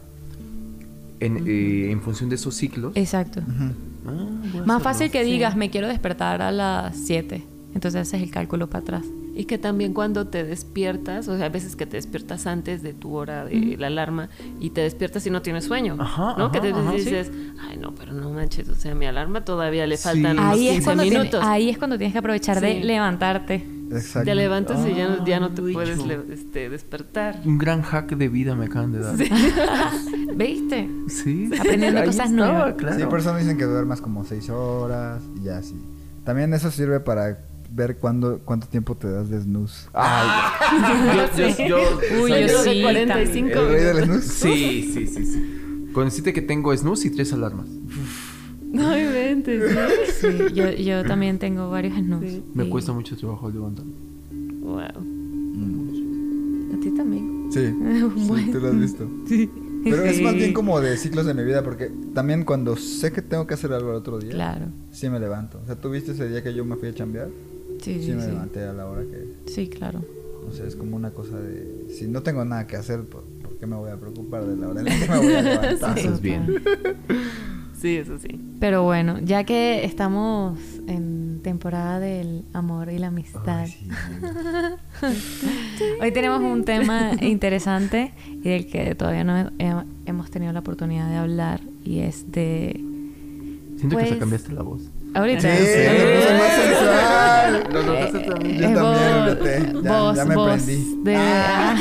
[1.20, 2.92] en, eh, en función de esos ciclos.
[2.96, 3.40] Exacto.
[3.42, 3.74] Ujú.
[4.08, 5.32] Ah, voy a Más fácil que Sí.
[5.32, 7.44] digas, me quiero despertar a las 7.
[7.74, 9.04] Entonces haces el cálculo para atrás.
[9.40, 12.94] Y que también cuando te despiertas, o sea, a veces que te despiertas antes de
[12.94, 14.28] tu hora de la alarma
[14.60, 16.52] y te despiertas y no tienes sueño, Ajá, ¿no?
[16.52, 16.98] que te ajá, sí.
[16.98, 20.04] dices, ay, no, pero no manches, o sea, mi alarma todavía le Sí.
[20.04, 21.42] faltan unos Ahí es, 15 cuando tiene- minutos.
[21.46, 22.84] ahí es cuando tienes que aprovechar de Sí.
[22.84, 23.66] levantarte.
[23.92, 24.26] Exacto.
[24.30, 25.98] Te levantas y ya, no- ya no te puedes
[26.32, 27.40] este, despertar.
[27.46, 29.16] Un gran hack de vida me acaban de dar.
[29.18, 29.30] Sí.
[30.36, 30.90] ¿Viste?
[31.08, 31.50] Sí.
[31.58, 32.74] Aprendiendo Ahí cosas estaba, nuevas.
[32.76, 33.00] Claro.
[33.00, 35.76] Sí, por eso dicen que duermas como 6 horas y ya así.
[36.26, 37.40] También eso sirve para
[37.72, 39.88] ver cuándo, cuánto tiempo te das de snooze.
[39.94, 40.28] Ay,
[41.38, 41.78] yo, yo, yo-
[42.24, 44.28] Uy, soy yo sí, de 45 ¿El rey del snooze?
[44.28, 45.90] Sí, sí, sí, sí.
[45.94, 47.68] Con decirte que tengo snooze y tres alarmas.
[48.72, 49.72] No inventes.
[50.20, 50.28] ¿sí?
[50.50, 52.30] Sí, yo, yo también tengo varios snooze.
[52.30, 52.44] Sí.
[52.54, 53.94] Me cuesta mucho trabajo levantarme.
[54.62, 55.02] Wow.
[55.02, 56.76] Mm.
[56.76, 57.48] A ti también.
[57.52, 58.52] Sí, sí, Bueno.
[58.52, 59.08] tú lo has visto.
[59.28, 59.50] Sí.
[59.84, 63.22] Pero es más bien como de ciclos de mi vida, porque también cuando sé que
[63.22, 64.66] tengo que hacer algo el otro día, Claro.
[64.92, 65.60] sí me levanto.
[65.64, 67.30] O sea, ¿tú viste ese día que yo me fui a chambear?
[67.82, 68.28] Sí, Sí, sí, me sí.
[68.32, 69.52] levanté a la hora que...
[69.52, 70.04] Sí, claro.
[70.48, 71.88] O sea, es como una cosa de...
[71.90, 74.68] Si no tengo nada que hacer, ¿por, por qué me voy a preocupar de la
[74.70, 75.94] hora en la que me voy a levantar?
[75.96, 76.00] Sí.
[76.06, 76.62] Eso es bien.
[77.80, 78.40] Sí, eso sí.
[78.60, 83.88] Pero bueno, ya que estamos en temporada del amor y la amistad, sí.
[86.02, 88.12] hoy tenemos un tema interesante
[88.44, 92.72] y del que todavía no he- hemos tenido la oportunidad de hablar y es de...
[93.78, 94.82] Siento que Pues- te cambiaste la voz.
[95.14, 95.42] Ahorita.
[95.42, 96.34] Sí, Sí.
[96.38, 97.64] más sensual.
[97.74, 98.58] Lo notaste también.
[98.60, 100.96] Yo Es también, voz- fíjate, ya- voz- ya me voz prendí.
[101.04, 101.76] de- Ah.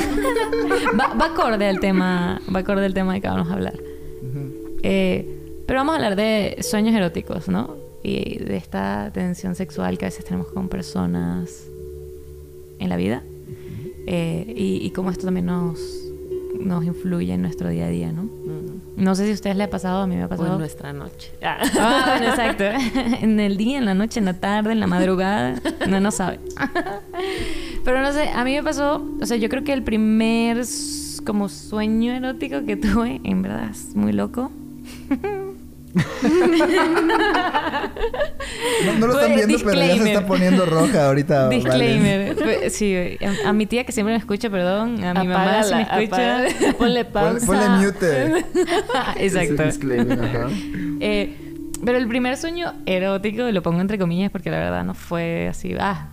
[1.01, 3.75] va, va acorde al tema, va acorde al tema de que vamos a hablar.
[3.75, 4.79] Ujú.
[4.83, 7.77] Eh, pero vamos a hablar de sueños eróticos, ¿no?
[8.03, 11.67] Y de esta tensión sexual que a veces tenemos con personas
[12.79, 13.23] en la vida.
[14.07, 15.79] Eh, y, y cómo esto también nos,
[16.59, 18.23] nos influye en nuestro día a día, ¿no?
[18.99, 20.53] No sé si a ustedes les ha pasado, a mí me ha O pasado.
[20.55, 21.33] en nuestra noche.
[21.43, 21.59] Ah.
[21.79, 22.65] Ah, bueno, exacto.
[23.23, 25.55] en el día, en la noche, en la tarde, en la madrugada.
[25.89, 26.41] No, no sabe.
[27.85, 30.65] Pero no sé, a mí me pasó, o sea, yo creo que el primer
[31.25, 34.51] como sueño erótico que tuve, en verdad, es muy loco.
[38.85, 41.49] No, no lo están viendo, pero ya se está poniendo roja ahorita.
[41.49, 42.71] Disclaimer.
[42.71, 42.95] Sí,
[43.45, 45.03] a, a mi tía que siempre me escucha, perdón.
[45.05, 46.47] A mi mamá si me Apágala, escucha.
[46.47, 46.73] apágala.
[46.79, 47.47] Ponle Pon- pausa.
[47.47, 48.45] Ponle mute.
[49.25, 49.63] Exacto.
[49.65, 50.49] disclaimer, ajá.
[51.01, 51.37] Eh,
[51.85, 55.75] pero el primer sueño erótico, lo pongo entre comillas porque la verdad no fue así.
[55.79, 56.09] Ah,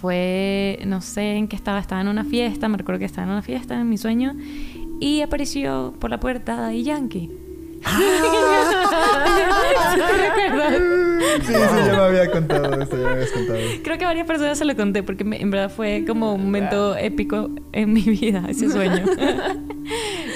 [0.00, 3.32] fue, no sé en qué estaba, estaba en una fiesta, me recuerdo que estaba en
[3.32, 4.34] una fiesta en mi sueño
[5.00, 7.30] y apareció por la puerta Daddy Yankee.
[9.92, 10.74] ¿Sí te recuerdas?
[11.42, 11.52] Sí, sí,
[11.86, 13.58] ya me había contado esto, ya me habías contado.
[13.82, 16.44] Creo que a varias personas se lo conté porque me- en verdad fue como un
[16.44, 19.04] momento épico en mi vida, ese sueño.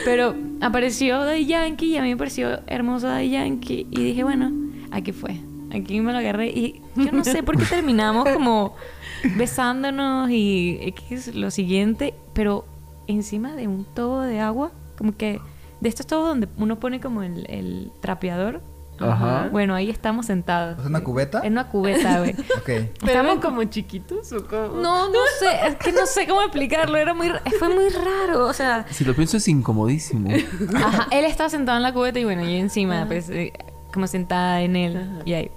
[0.04, 4.52] Pero apareció Daddy Yankee y a mí me pareció hermoso Daddy Yankee y dije, bueno,
[4.90, 5.40] aquí fue.
[5.72, 8.74] Aquí me lo agarré y yo no sé por qué terminamos como
[9.36, 12.64] besándonos y X lo siguiente, pero
[13.08, 15.40] encima de un tobo de agua, como que
[15.80, 18.60] de estos tobos donde uno pone como el, el trapeador.
[18.98, 19.48] Ajá.
[19.52, 20.78] Bueno, ahí estamos sentados.
[20.80, 21.42] ¿Es una cubeta?
[21.44, 22.30] En una cubeta, güey.
[22.56, 22.64] Ok.
[22.64, 24.68] ¿Pero Estamos eran como chiquitos o cómo?
[24.80, 28.52] no, no sé, es que no sé cómo explicarlo, era muy, fue muy raro, o
[28.54, 30.30] sea, Si lo pienso es incomodísimo.
[30.76, 33.52] ajá, él estaba sentado en la cubeta y bueno, yo encima, pues, eh,
[33.92, 35.22] como sentada en él, Ajá.
[35.26, 35.50] y ahí,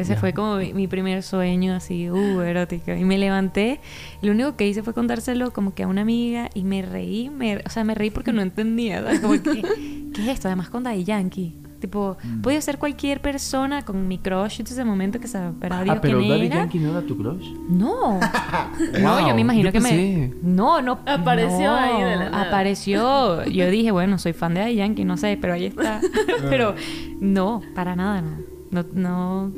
[0.00, 3.80] ese fue como mi, mi primer sueño así, uh, erótico, y me levanté,
[4.22, 7.58] lo único que hice fue contárselo como que a una amiga, y me reí, me,
[7.58, 9.20] o sea, me reí porque no entendía, ¿sabes?
[9.20, 9.62] Como que,
[10.14, 10.48] ¿qué es esto?
[10.48, 11.54] Además con Daddy Yankee.
[11.80, 16.00] Tipo, podía ser cualquier persona con mi crush de ese momento que sabrá Dios Ah,
[16.00, 16.56] pero quién Daddy era.
[16.56, 17.52] Yankee no era tu crush.
[17.68, 18.18] No.
[19.00, 20.32] no, yo Wow, me imagino yo que me.
[20.42, 20.98] No, no.
[21.06, 22.48] Apareció no, ahí de la nada.
[22.48, 23.44] Apareció.
[23.44, 26.00] Yo dije, bueno, soy fan de Daddy Yankee, no sé, pero ahí está.
[26.50, 26.74] pero
[27.20, 28.38] no, para nada, no.
[28.70, 29.52] No, no.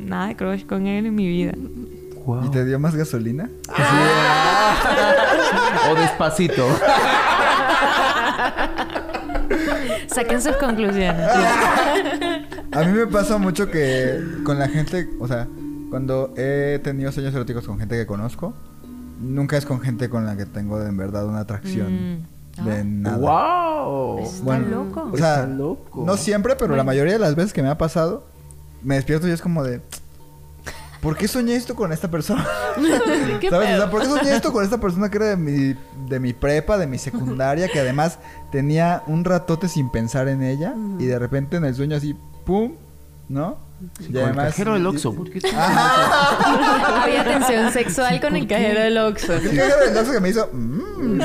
[0.00, 1.52] Nada de crush con él en mi vida.
[2.26, 2.44] Wow.
[2.46, 3.48] ¿Y te dio más gasolina?
[5.90, 6.66] O despacito.
[10.08, 11.28] Saquen sus conclusiones.
[12.72, 15.48] A mí me pasa mucho que con la gente, o sea,
[15.90, 18.54] cuando he tenido sueños eróticos con gente que conozco,
[19.20, 22.20] nunca es con gente con la que tengo en verdad una atracción
[22.58, 22.64] Mm.
[22.64, 22.84] de Ah.
[22.84, 23.16] nada.
[23.18, 24.18] wow.
[24.20, 25.10] Está Bueno, loco.
[25.12, 26.04] O sea, Está loco.
[26.06, 28.24] no siempre, pero la mayoría de las veces que me ha pasado,
[28.82, 29.80] me despierto y es como de...
[31.00, 32.46] ¿Por qué soñé esto con esta persona?
[33.40, 33.74] ¿Qué ¿Sabes?
[33.74, 35.74] O sea, ¿por qué soñé esto con esta persona que era de mi,
[36.08, 38.18] de mi prepa, de mi secundaria, que además
[38.52, 42.14] tenía un ratote sin pensar en ella y de repente en el sueño así,
[42.44, 42.74] ¡pum!
[43.30, 43.56] ¿No?
[44.12, 45.40] Con el cajero del Oxxo, ¿por qué?
[45.56, 49.32] Había tensión sexual con el cajero del Oxxo.
[49.34, 50.50] El cajero del Oxxo que me hizo...
[50.52, 51.18] "Mm".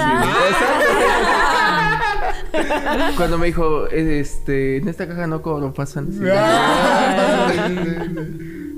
[3.18, 6.12] Cuando me dijo, este, en esta caja no cobro, pasan.
[6.12, 6.20] Sí.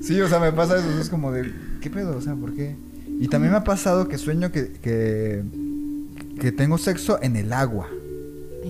[0.02, 1.00] Sí, o sea, me pasa eso.
[1.00, 2.18] Es como de, ¿qué pedo?
[2.18, 2.76] O sea, ¿por qué?
[3.20, 5.44] Y también me ha pasado que sueño que, que,
[6.40, 7.88] que tengo sexo en el agua.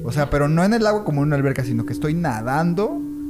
[0.03, 2.89] O sea, pero no en el agua como en una alberca, sino que estoy nadando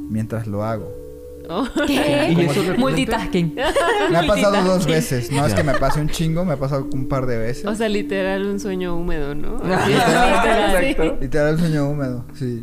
[0.10, 1.07] mientras lo hago.
[1.88, 2.33] ¿Qué?
[2.36, 2.79] ¿Y eso representa?
[2.79, 3.55] Multitasking.
[4.12, 5.31] Me ha pasado dos veces.
[5.31, 7.65] No es que me pase un chingo, me ha pasado un par de veces.
[7.65, 9.57] O sea, literal un sueño húmedo, ¿no?
[9.73, 10.81] Así, Exacto.
[10.81, 11.17] literal.
[11.21, 12.62] Literal un sueño húmedo, sí.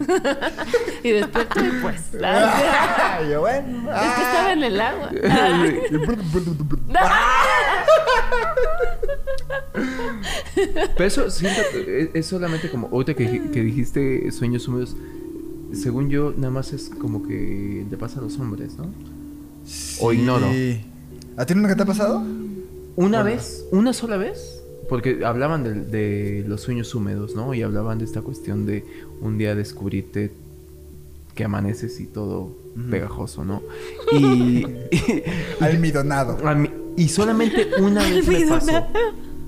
[1.02, 1.46] Y después,
[1.82, 3.90] pues, es yo, bueno.
[3.90, 5.10] que estaba en el agua.
[10.96, 14.96] Pero eso, siento, que es, es solamente como, ahorita que, que dijiste sueños húmedos,
[15.74, 18.86] según yo, nada más es como que le pasa a los hombres, ¿no?
[20.00, 20.50] O ignoro.
[20.52, 20.80] Sí.
[21.36, 22.22] ¿A ti nunca te ha pasado?
[22.96, 27.54] Una vez, una sola vez, porque hablaban de, de los sueños húmedos, ¿no?
[27.54, 28.84] Y hablaban de esta cuestión de
[29.20, 30.32] un día descubrirte
[31.34, 32.56] que amaneces y todo
[32.90, 33.62] pegajoso, ¿no?
[34.12, 34.64] Y,
[35.60, 36.38] Almidonado.
[36.46, 38.86] A mí- y solamente una vez me pasó.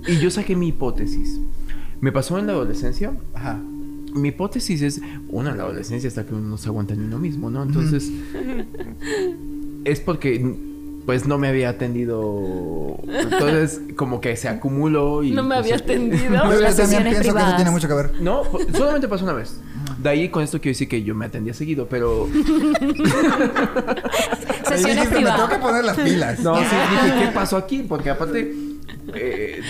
[0.09, 1.39] Y yo saqué mi hipótesis.
[2.01, 3.17] Me pasó en la adolescencia.
[3.35, 3.61] Ajá.
[4.17, 7.19] Mi hipótesis es, una, en la adolescencia hasta que uno no se aguanta ni uno
[7.19, 7.63] mismo, ¿no?
[7.63, 8.11] Entonces,
[9.85, 10.55] es porque,
[11.05, 12.97] pues, no me había atendido.
[13.07, 15.31] Entonces, como que se acumuló y...
[15.33, 16.33] No me pues, había atendido.
[16.33, 17.57] Yo también sesiones pienso que eso privadas.
[17.57, 18.13] tiene mucho que ver.
[18.21, 19.61] No, po- solamente pasó una vez.
[20.03, 22.29] De ahí con esto quiero decir que yo me atendía seguido, pero...
[24.69, 25.59] Sesiones dijiste, me tengo que privadas.
[25.59, 26.41] poner las pilas.
[26.41, 27.85] No, sí, dije, ¿qué pasó aquí?
[27.89, 28.53] Porque aparte,
[29.15, 29.61] eh,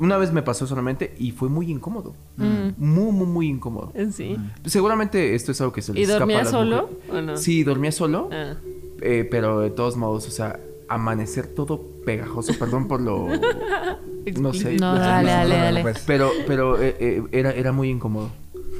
[0.00, 2.14] una vez me pasó solamente y fue muy incómodo.
[2.36, 2.70] Mm.
[2.78, 3.92] Muy, muy, muy incómodo.
[4.12, 4.36] Sí.
[4.64, 7.36] Seguramente esto es algo que se les ¿Y escapa a dormía las solo o no?
[7.36, 8.56] Sí, dormía solo, Ah.
[9.02, 10.58] eh, pero de todos modos, o sea,
[10.88, 13.28] amanecer todo pegajoso, perdón por lo...
[14.40, 14.76] no sé.
[14.76, 15.82] No, dale, dale, dale.
[15.82, 18.30] Pues, Pero, pero eh, eh, era, era muy incómodo.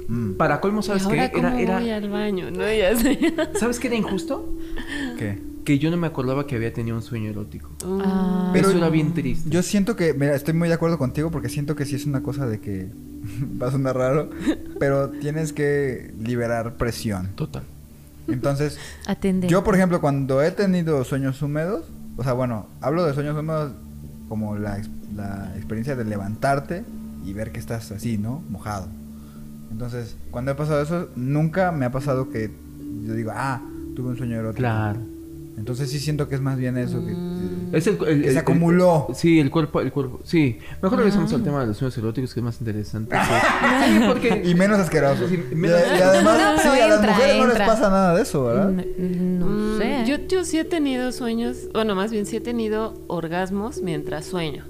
[0.09, 0.33] Mm.
[0.33, 1.38] Para colmo, ¿Y ¿sabes ahora qué?
[1.38, 2.62] Era, era, voy al baño, ¿no?
[2.72, 3.33] Ya sé.
[3.54, 4.54] ¿Sabes qué era injusto?
[5.18, 5.38] ¿Qué?
[5.70, 7.70] Que yo no me acordaba que había tenido un sueño erótico.
[7.85, 8.50] Ah.
[8.52, 9.48] Pero Eso era bien triste.
[9.48, 12.24] Yo siento que, mira, estoy muy de acuerdo contigo porque siento que sí es una
[12.24, 12.88] cosa de que
[13.62, 14.30] va a sonar raro,
[14.80, 17.28] pero tienes que liberar presión.
[17.37, 17.62] Total.
[18.26, 19.48] Entonces, Atender.
[19.48, 21.85] yo por ejemplo, cuando he tenido sueños húmedos,
[22.16, 23.72] o sea, bueno, hablo de sueños húmedos
[24.28, 24.83] como la,
[25.14, 26.83] la experiencia de levantarte
[27.24, 28.42] y ver que estás así, ¿no?
[28.48, 28.88] Mojado.
[29.70, 32.50] Entonces, cuando he pasado eso, nunca me ha pasado que
[33.06, 33.62] yo digo, ah,
[33.94, 34.59] tuve un sueño erótico.
[34.59, 35.19] Claro.
[35.61, 37.12] Entonces sí siento que es más bien eso que...
[37.77, 39.07] Es el, el- Que el- se acumuló.
[39.11, 40.20] el- sí, el cuerpo, el cuerpo.
[40.25, 40.59] Sí.
[40.83, 43.14] Mejor regresamos al tema de los sueños eróticos, que es más interesante.
[43.16, 44.42] Sí, porque.
[44.44, 45.29] Y menos asqueroso.
[45.29, 48.16] Sí, Y, menos- y además, No, sí, a las entra, mujeres no les pasa nada
[48.16, 48.70] de eso, ¿verdad?
[48.73, 50.05] No, Mm, sé.
[50.07, 54.64] Yo, yo sí he tenido sueños, bueno, más bien sí he tenido orgasmos mientras sueño.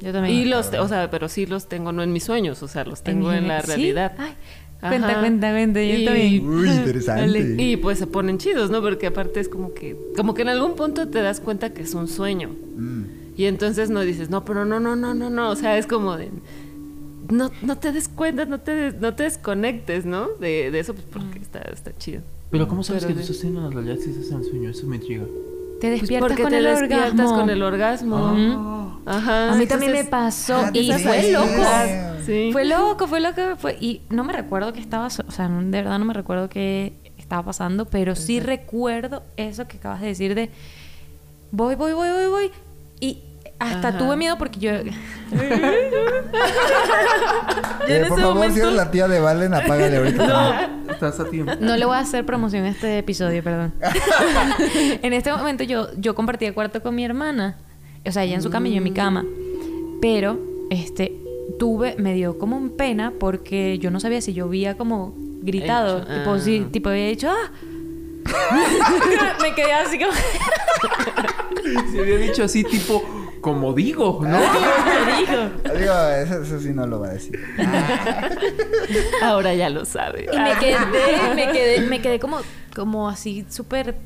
[0.00, 0.34] Yo también.
[0.36, 3.02] Y los, o sea, pero sí los tengo no en mis sueños, o sea, los
[3.02, 3.66] tengo en la ¿Sí?
[3.66, 4.12] realidad.
[4.18, 4.34] Ay,
[4.88, 5.82] cuenta, cuenta, cuenta.
[5.82, 6.48] Yo Y- también.
[6.48, 7.56] Uy, interesante.
[7.62, 8.80] Y pues se ponen chidos, ¿no?
[8.82, 11.94] Porque aparte es como que, como que en algún punto te das cuenta que es
[11.94, 12.50] un sueño.
[12.76, 13.02] Mm.
[13.36, 15.50] Y entonces no dices, no, pero no, no, no, no, no.
[15.50, 16.30] O sea, es como de.
[17.30, 20.28] No, no te des cuenta, no te, des- no te desconectes, ¿no?
[20.40, 22.20] De, de eso, pues porque está, está chido.
[22.50, 24.44] Pero ¿cómo sabes Pero que de- tú estás teniendo la realidad si estás en el
[24.44, 24.70] sueño?
[24.70, 25.24] Eso me intriga.
[25.80, 27.36] Te Pues despiertas porque con te el despiertas orgasmo.
[27.36, 29.00] con el orgasmo.
[29.06, 29.52] Ajá.
[29.52, 31.46] A mí también me pasó Ah, y fue loco.
[32.24, 32.50] Sí.
[32.52, 35.98] Fue loco, fue loco, fue y no me recuerdo que estaba, o sea, de verdad
[35.98, 40.50] no me recuerdo qué estaba pasando, pero sí recuerdo eso que acabas de decir de
[41.50, 42.50] voy, voy, voy, voy, voy
[43.00, 43.18] y
[43.58, 43.98] hasta Ajá.
[43.98, 44.70] tuve miedo porque yo
[47.86, 50.70] Eh, en por ese favor, momento- si eres la tía de Valen, apágale ahorita.
[50.90, 51.52] Estás a tiempo.
[51.60, 53.74] No le voy a hacer promoción a este episodio, perdón.
[55.02, 57.56] en este momento yo, yo compartía cuarto con mi hermana.
[58.06, 59.24] O sea, ella en su cama y yo en mi cama.
[60.00, 60.38] Pero,
[60.70, 61.12] este,
[61.58, 65.98] tuve, me dio como un pena porque yo no sabía si yo había como gritado.
[65.98, 66.40] Hecho, tipo, ah.
[66.40, 67.50] sí, tipo había dicho, ¡ah!
[69.42, 70.12] me quedé así como...
[71.92, 73.02] Se había dicho así, tipo,
[73.44, 74.38] como digo, ¿no?
[74.38, 75.78] ¿Qué dijo?
[75.78, 77.38] Digo, eso, eso sí no lo va a decir.
[79.22, 80.26] Ahora ya lo sabe.
[80.32, 80.78] Y me quedé,
[81.34, 82.38] me quedé, me quedé como,
[82.74, 83.96] como así súper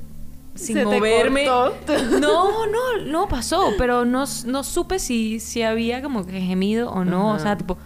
[0.57, 1.47] sin Se te moverme.
[1.47, 2.03] cortó.
[2.19, 7.05] No, no, no pasó, pero no, no supe si, si había como que gemido o
[7.05, 7.33] no.
[7.33, 7.79] O sea, tipo,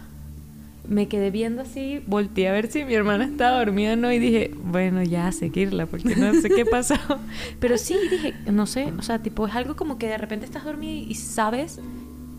[0.93, 4.19] me quedé viendo así, volteé a ver si mi hermana estaba dormida o no, y
[4.19, 6.95] dije, bueno, ya a seguirla, porque no sé qué pasó.
[7.59, 10.63] Pero sí, dije, no sé, o sea, tipo, es algo como que de repente estás
[10.63, 11.79] dormida y sabes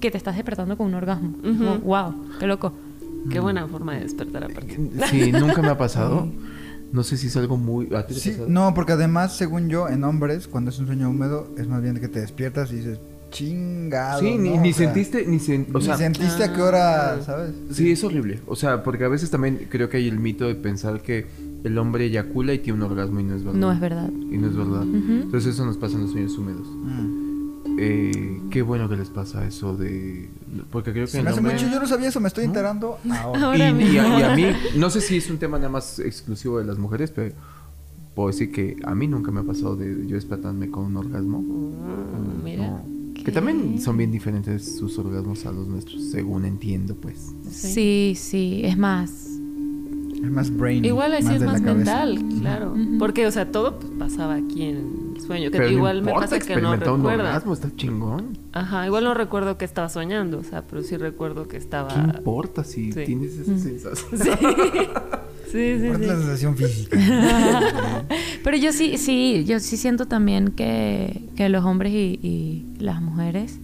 [0.01, 1.33] que te estás despertando con un orgasmo.
[1.43, 1.85] Como, Ujú.
[1.85, 2.73] wow, qué loco.
[3.31, 4.79] Qué buena forma de despertar aparte.
[5.11, 6.29] Sí, nunca me ha pasado.
[6.93, 7.87] No sé si es algo muy...
[7.95, 8.49] ¿A ti te ha Sí, pasado?
[8.51, 11.99] no, porque además, según yo, en hombres, cuando es un sueño húmedo, es más bien
[11.99, 13.01] que te despiertas y dices,
[13.35, 14.21] chingado.
[14.21, 14.63] Sí, ni, ¿no?
[14.63, 17.53] ni O sea, sentiste, ni, sen- o ni sea, sentiste a qué hora, ¿sabes?
[17.73, 18.41] Sí, es horrible.
[18.47, 21.27] O sea, porque a veces también creo que hay el mito de pensar que
[21.65, 23.59] el hombre eyacula y tiene un orgasmo y no es verdad.
[23.59, 24.11] No es verdad.
[24.31, 24.83] Y no es verdad.
[24.85, 26.67] Entonces eso nos pasa en los sueños húmedos.
[26.69, 27.25] Mm.
[27.77, 30.29] Eh, qué bueno que les pasa eso de...
[30.71, 31.55] Porque creo que Se el me hace hombre...
[31.55, 33.39] mucho, yo no sabía eso, me estoy enterando ahora.
[33.41, 34.01] Y, Ahora y mismo.
[34.01, 34.45] a, y a mí,
[34.77, 37.35] no sé si es un tema nada más exclusivo de las mujeres, pero
[38.15, 41.41] puedo decir que a mí nunca me ha pasado de yo despertarme con un orgasmo.
[41.41, 42.67] Mm, mira.
[42.69, 42.85] No.
[43.25, 47.33] Que también son bien diferentes sus orgasmos a los nuestros, según entiendo, pues.
[47.51, 49.11] Sí, sí, es más.
[50.23, 50.85] Es más brain.
[50.85, 51.75] Igual así es más cabeza.
[52.07, 52.75] mental, claro.
[52.99, 54.77] Porque, o sea, todo pues, pasaba aquí en
[55.15, 55.51] el sueño.
[55.51, 57.09] Que Pero no igual me pasa que no recuerdo.
[57.09, 58.39] orgasmo, está chingón.
[58.53, 61.89] Ajá, igual no recuerdo que estaba soñando, o sea, pero sí recuerdo que estaba.
[61.89, 63.05] ¿Qué importa si sí.
[63.05, 64.05] tienes esa sensación?
[64.15, 64.31] Sí,
[65.55, 65.87] sí, sí.
[65.87, 66.11] Aparte sí.
[66.11, 66.99] la sensación física.
[68.45, 73.01] Pero yo sí, sí, yo sí siento también que, que los hombres y, y las
[73.01, 73.59] mujeres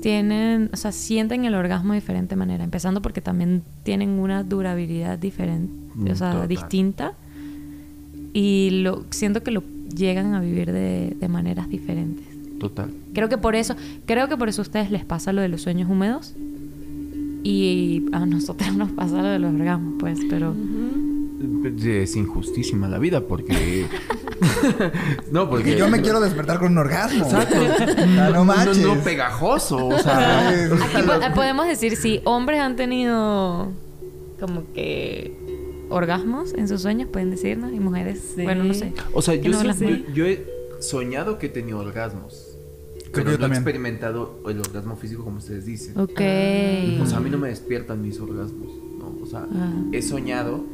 [0.00, 5.18] tienen, o sea, sienten el orgasmo de diferente manera, empezando porque también tienen una durabilidad
[5.18, 5.72] diferente,
[6.10, 6.48] o sea, Total.
[6.48, 7.12] distinta,
[8.32, 9.62] y lo siento que lo
[9.94, 12.24] llegan a vivir de, de maneras diferentes.
[12.58, 12.90] Total.
[13.12, 13.74] Creo que por eso,
[14.06, 16.34] creo que por eso a ustedes les pasa lo de los sueños húmedos
[17.42, 20.54] y a nosotros nos pasa lo de los orgasmos, pues, pero
[21.84, 23.86] Es injustísima la vida porque...
[25.30, 25.64] no, porque...
[25.64, 27.24] Porque yo me quiero despertar con un orgasmo.
[27.24, 27.56] Exacto.
[28.18, 28.78] Ah, no manches.
[28.78, 30.48] No, no pegajoso, o sea...
[30.50, 33.72] Aquí po- podemos decir si hombres han tenido
[34.38, 35.36] como que
[35.90, 38.42] orgasmos en sus sueños, pueden decirnos, y mujeres, Sí.
[38.42, 38.92] bueno, no sé.
[39.12, 40.46] O sea, no sí- yo he
[40.80, 42.49] soñado que he tenido orgasmos.
[43.12, 43.62] Creo Pero que yo no he también.
[43.62, 45.98] experimentado el orgasmo físico como ustedes dicen.
[45.98, 46.20] Ok.
[47.02, 48.68] O sea, a mí no me despiertan mis orgasmos,
[48.98, 49.14] ¿no?
[49.22, 49.72] O sea, Ah.
[49.92, 50.64] he soñado,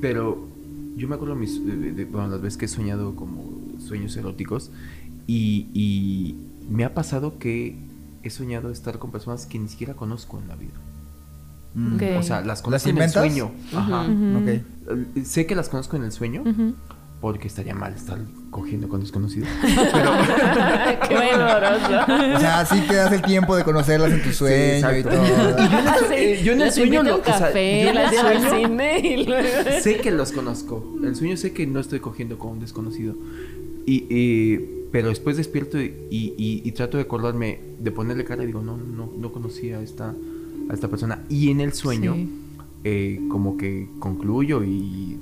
[0.00, 0.46] pero
[0.96, 3.44] yo me acuerdo mis, de, de- bueno, las veces que he soñado como
[3.78, 4.70] sueños eróticos
[5.26, 6.36] y, y
[6.70, 7.76] me ha pasado que
[8.22, 10.72] he soñado estar con personas que ni siquiera conozco en la vida.
[11.74, 11.94] Mm.
[11.96, 12.02] Ok.
[12.18, 13.50] O sea, las ¿Las conozco en el sueño.
[13.74, 14.06] Ajá.
[14.08, 14.62] Eh,
[15.24, 16.42] Sé que las conozco en el sueño,
[17.20, 18.18] porque estaría mal estar
[18.52, 19.48] cogiendo con desconocidos.
[21.08, 22.36] Qué doloroso.
[22.36, 25.24] O sea, sí te das el tiempo de conocerlas en tu sueño y todo.
[26.44, 29.26] Yo en el sueño no, un o sea, café, yo en el sueño- cine y
[29.26, 29.48] luego...
[29.80, 30.84] sé que los conozco.
[31.02, 33.14] El sueño sé que no estoy cogiendo con un desconocido.
[33.86, 34.60] Y, y-
[34.92, 38.76] pero después despierto y, y- y trato de acordarme, de ponerle cara y digo, no,
[38.76, 40.14] no, no conocía a esta,
[40.68, 41.24] a esta persona.
[41.30, 42.28] Y en el sueño, Sí.
[42.84, 45.16] eh, como que concluyo y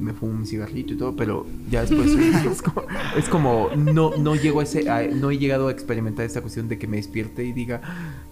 [0.00, 2.10] me fumo un cigarrito y todo, pero ya después
[2.50, 2.82] es como,
[3.16, 6.68] es como no, no llego a ese, a- no he llegado a experimentar esa cuestión
[6.68, 7.80] de que me despierte y diga,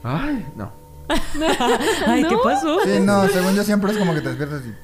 [0.02, 0.70] ay, no.
[2.07, 2.78] Ay, ¿qué pasó?
[2.85, 4.74] Sí, no, según yo siempre es como que te despiertas y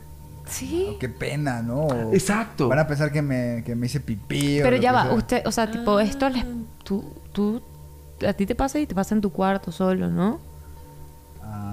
[0.46, 0.86] Sí.
[0.90, 1.80] oh, qué pena, ¿no?
[1.86, 2.68] O Exacto.
[2.68, 4.60] Van a pensar que me, que me hice pipí.
[4.60, 5.14] o Pero ya va, sea.
[5.14, 6.44] usted, o sea, tipo, esto les,
[6.82, 7.62] tú, tú,
[8.26, 10.40] a ti te pasa y te pasa en tu cuarto solo, ¿no?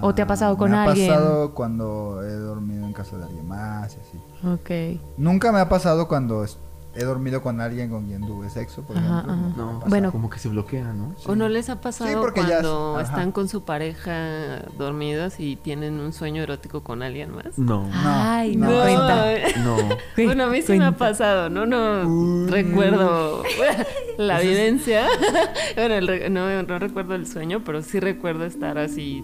[0.02, 1.12] ¿O te ha pasado con me alguien?
[1.12, 4.20] ha pasado cuando he dormido en casa de alguien más y así.
[4.48, 5.02] Ok.
[5.18, 6.46] Nunca me ha pasado cuando
[6.94, 9.34] he dormido con alguien con quien tuve sexo, por Ajá, ejemplo.
[9.34, 9.42] ajá.
[9.56, 9.80] me No.
[9.88, 10.12] Bueno.
[10.12, 11.16] como que se bloquea, ¿no?
[11.26, 13.04] ¿O no les ha pasado porque ya es- cuando ajá.
[13.04, 17.58] están con su pareja dormidos y tienen un sueño erótico con alguien más?
[17.58, 17.88] No.
[17.94, 18.82] Ay, no, no.
[18.82, 19.26] cuenta.
[19.64, 19.78] No.
[20.26, 21.66] Bueno, a mí sí me ha pasado, ¿no?
[21.66, 22.50] No Uy.
[22.50, 23.44] recuerdo
[24.18, 25.06] la vivencia.
[25.78, 29.24] bueno, el re- no, no recuerdo el sueño, pero sí recuerdo estar así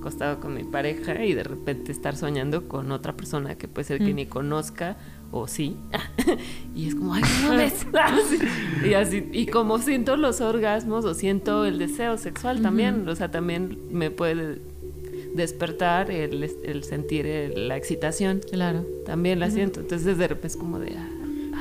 [0.00, 3.98] acostado con mi pareja y de repente estar soñando con otra persona que puede ser
[3.98, 4.16] que Mm.
[4.16, 4.96] ni conozca
[5.30, 5.76] o sí.
[6.74, 7.86] y es como, ay, no mames.
[7.94, 8.38] Así.
[8.88, 13.30] y así, y como siento los orgasmos o siento el deseo sexual también, o sea,
[13.30, 14.58] también me puede
[15.34, 18.40] despertar el, el sentir el- la excitación.
[18.50, 18.84] Claro.
[19.06, 19.80] También la siento.
[19.80, 20.96] Entonces de repente es como de.
[20.96, 21.08] ah,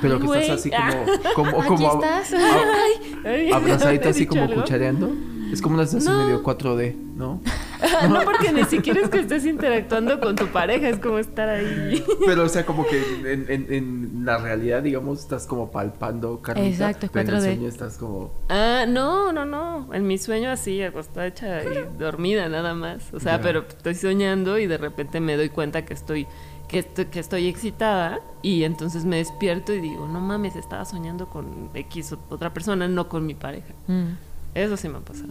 [0.02, 1.06] Pero ay, que estás así Ah.
[1.36, 2.34] como, como, Aquí como ab- estás.
[2.34, 4.62] ab- Ay, abrazadito ¿te he así como algo?
[4.62, 5.12] cuchareando.
[5.52, 6.26] Es como una sensación No.
[6.26, 7.42] medio 4D, ¿no?
[8.10, 12.04] no, porque ni siquiera es que estés interactuando con tu pareja, es como estar ahí.
[12.26, 16.68] Pero, o sea, como que en, en- en la realidad, digamos, estás como palpando carnita.
[16.68, 17.46] Exacto, pero en el 4D.
[17.46, 18.32] sueño estás como...
[18.50, 19.94] Ah, no, no, no.
[19.94, 23.14] En mi sueño así, acostada hecha y dormida nada más.
[23.14, 26.28] O sea, pero estoy soñando y de repente me doy cuenta que estoy,
[26.68, 31.30] que estoy, que estoy excitada y entonces me despierto y digo, no mames, estaba soñando
[31.30, 33.74] con X o- otra persona, no con mi pareja.
[33.88, 34.10] Mm.
[34.56, 35.30] Eso sí me ha pasado.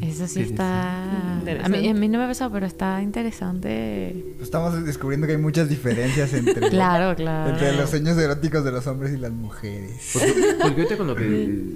[0.00, 1.02] Eso sí está...
[1.02, 1.90] A mí, Interesante.
[1.90, 4.36] a mí no me ha pasado, pero está interesante.
[4.40, 7.50] Estamos descubriendo que hay muchas diferencias entre, Claro, claro.
[7.52, 10.10] entre los sueños eróticos de los hombres y las mujeres.
[10.12, 11.24] Porque, porque ahorita con lo que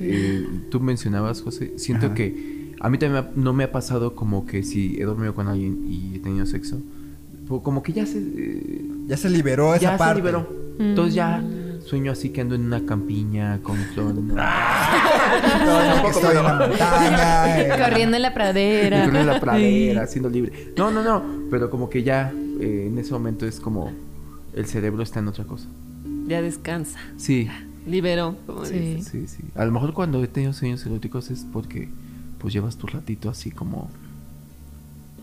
[0.01, 2.15] eh, tú mencionabas, José, siento Ajá.
[2.15, 5.35] que a mí también me ha- no me ha pasado como que si he dormido
[5.35, 6.81] con alguien y he tenido sexo,
[7.63, 8.19] como que ya se...
[8.19, 10.17] eh, Ya se liberó esa ya se parte.
[10.21, 10.49] liberó.
[10.79, 11.43] Entonces ya
[11.89, 14.17] sueño así que ando en una campiña con flores.
[14.23, 14.35] No,
[16.05, 17.61] no, estoy en la montaña.
[17.61, 17.69] eh.
[17.79, 18.97] Corriendo en la pradera.
[19.05, 20.73] Corriendo en la pradera, siendo libre.
[20.77, 21.23] No, no, no.
[21.51, 23.91] Pero como que ya eh, en ese momento es como
[24.55, 25.67] el cerebro está en otra cosa.
[26.27, 26.99] Ya descansa.
[27.17, 27.49] Sí,
[27.87, 28.75] Liberó, como Sí.
[28.79, 29.09] dices.
[29.11, 29.45] sí, sí.
[29.55, 31.89] A lo mejor cuando he tenido sueños eróticos es porque
[32.39, 33.89] pues llevas tu ratito así como...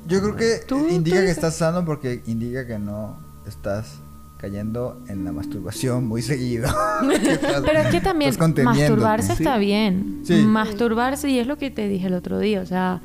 [0.07, 3.99] Yo creo que Tú- tú indica que estás sano porque indica que no estás
[4.37, 6.67] cayendo en la masturbación muy seguido.
[7.65, 9.43] Pero es que también masturbarse Sí.
[9.43, 10.21] está bien.
[10.23, 10.35] Sí.
[10.45, 13.01] Masturbarse, y es lo que te dije el otro día, o sea,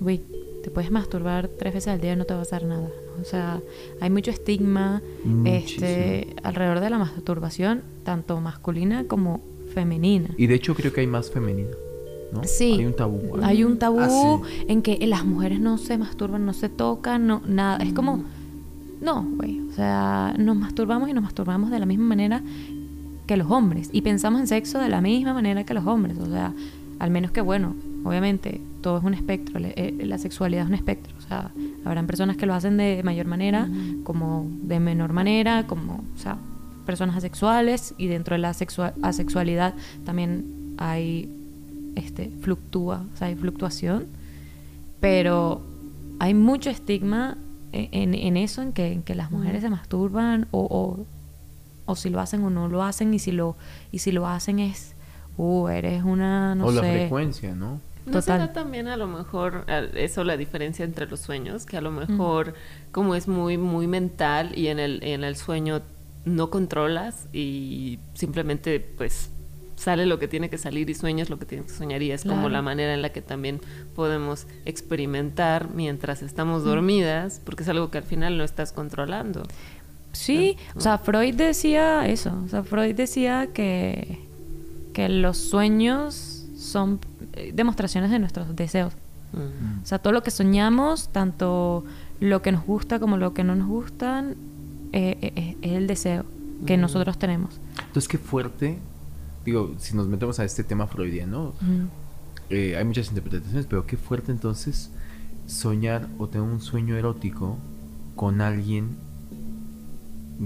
[0.00, 0.20] güey,
[0.62, 2.88] te puedes masturbar tres veces al día y no te va a pasar nada.
[2.88, 3.22] ¿no?
[3.22, 3.60] O sea,
[4.00, 5.00] hay mucho estigma
[5.44, 9.40] este, alrededor de la masturbación, tanto masculina como
[9.72, 10.30] femenina.
[10.36, 11.70] Y de hecho creo que hay más femenina,
[12.32, 12.42] ¿no?
[12.44, 12.72] Sí.
[12.78, 13.38] Hay un tabú.
[13.42, 17.42] Hay un tabú Ah, en que las mujeres no se masturban, no se tocan, no,
[17.46, 17.78] nada.
[17.82, 18.24] Es como,
[19.00, 19.60] no, güey.
[19.60, 22.42] O sea, nos masturbamos y nos masturbamos de la misma manera
[23.26, 23.90] que los hombres.
[23.92, 26.18] Y pensamos en sexo de la misma manera que los hombres.
[26.18, 26.52] O sea,
[26.98, 29.58] al menos que, bueno, obviamente todo es un espectro.
[29.58, 31.12] le- eh, La sexualidad es un espectro.
[31.18, 31.50] O sea,
[31.84, 33.68] habrán personas que lo hacen de mayor manera,
[34.04, 36.36] como de menor manera, como, o sea,
[36.86, 37.94] personas asexuales.
[37.98, 41.28] Y dentro de la sexua- asexualidad también hay
[41.96, 44.04] este, fluctúa, o sea, hay fluctuación,
[45.00, 45.62] pero
[46.18, 47.36] hay mucho estigma
[47.92, 51.06] en, en eso, en que, en que las mujeres se masturban o, o,
[51.84, 53.56] o si lo hacen o no lo hacen y si lo,
[53.92, 54.94] y si lo hacen es,
[55.36, 56.92] uh, eres una, no o la sé.
[56.92, 57.80] frecuencia, ¿no?
[58.06, 61.66] ¿No será también a lo mejor eso la diferencia entre los sueños?
[61.66, 62.54] Que a lo mejor
[62.92, 65.82] como es muy, muy mental y en el, en el sueño
[66.24, 69.30] no controlas y simplemente pues
[69.76, 72.24] sale lo que tiene que salir y sueñas lo que tienes que soñar y es
[72.24, 73.60] como la manera en la que también
[73.94, 79.42] podemos experimentar mientras estamos dormidas porque es algo que al final no estás controlando.
[80.12, 84.18] Sí, o sea, Freud decía eso, o sea, Freud decía que,
[84.94, 87.00] que los sueños son
[87.34, 88.94] eh, demostraciones de nuestros deseos.
[89.34, 89.82] Mm.
[89.82, 91.84] O sea, todo lo que soñamos, tanto
[92.20, 94.36] lo que nos gusta como lo que no nos gustan,
[94.94, 96.24] eh, eh, eh, es el deseo
[96.64, 96.80] que Mm.
[96.80, 97.60] nosotros tenemos.
[97.78, 98.78] Entonces, qué fuerte.
[99.46, 101.54] Digo, si nos metemos a este tema freudiano,
[102.50, 104.90] eh, hay muchas interpretaciones, pero qué fuerte entonces
[105.46, 107.56] soñar o tener un sueño erótico
[108.16, 108.96] con alguien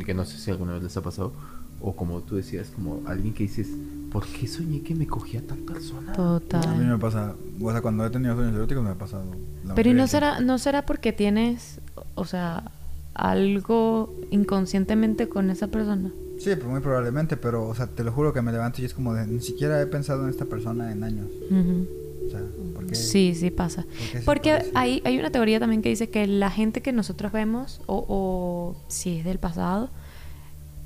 [0.05, 1.33] que no sé si alguna vez les ha pasado,
[1.81, 3.69] o como tú decías, como alguien que dices,
[4.13, 6.13] ¿por qué soñé que me cogía tal persona?
[6.13, 6.69] Total.
[6.69, 9.25] A mí me pasa, o sea, cuando he tenido sueños eróticos me ha pasado.
[9.65, 11.81] la Pero ¿y no será, no será porque tienes,
[12.15, 12.71] o sea,
[13.15, 16.11] algo inconscientemente con esa persona?
[16.41, 18.95] Sí, pues muy probablemente, pero, o sea, te lo juro que me levanto y es
[18.95, 21.29] como de, ni siquiera he pensado en esta persona en años.
[21.51, 21.87] Ujú.
[22.27, 22.41] O sea,
[22.75, 22.95] ¿por qué?
[22.95, 23.83] Sí, sí pasa.
[23.83, 26.93] ¿Por qué sí Porque hay, hay una teoría también que dice que la gente que
[26.93, 29.91] nosotros vemos, o, o si es del pasado,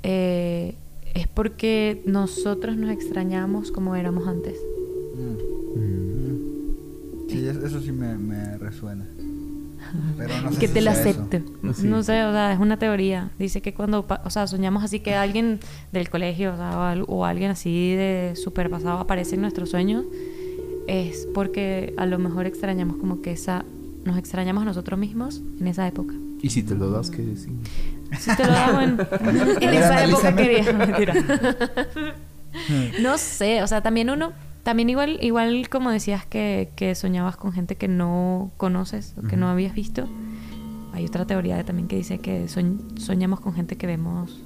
[0.03, 0.75] eh,
[1.15, 4.57] es porque nosotros nos extrañamos como éramos antes.
[5.15, 5.79] Mm, Mm.
[5.79, 7.29] mm.
[7.31, 9.07] Sí, es- eso sí me, me resuena.
[10.19, 11.43] Pero no sé que si te la acepte.
[11.75, 11.87] Sí.
[11.87, 13.31] No sé, o sea, es una teoría.
[13.39, 15.61] Dice que cuando, o sea, soñamos así que alguien
[15.93, 19.71] del colegio o, sea, o al- o alguien así de super pasado aparece en nuestros
[19.71, 20.05] sueños,
[20.87, 23.65] es porque a lo mejor extrañamos como que esa,
[24.05, 26.15] nos extrañamos a nosotros mismos en esa época.
[26.43, 27.53] Y si te lo das, ¿qué decir?
[28.19, 28.99] Si te lo hago en,
[29.63, 30.73] en esa época quería.
[30.75, 31.15] Mentira.
[33.03, 34.33] No sé, o sea, también uno,
[34.65, 39.37] también igual, igual como decías que, que soñabas con gente que no conoces o que
[39.37, 40.09] no habías visto,
[40.93, 44.41] hay otra teoría también que dice que soñ- soñamos con gente que vemos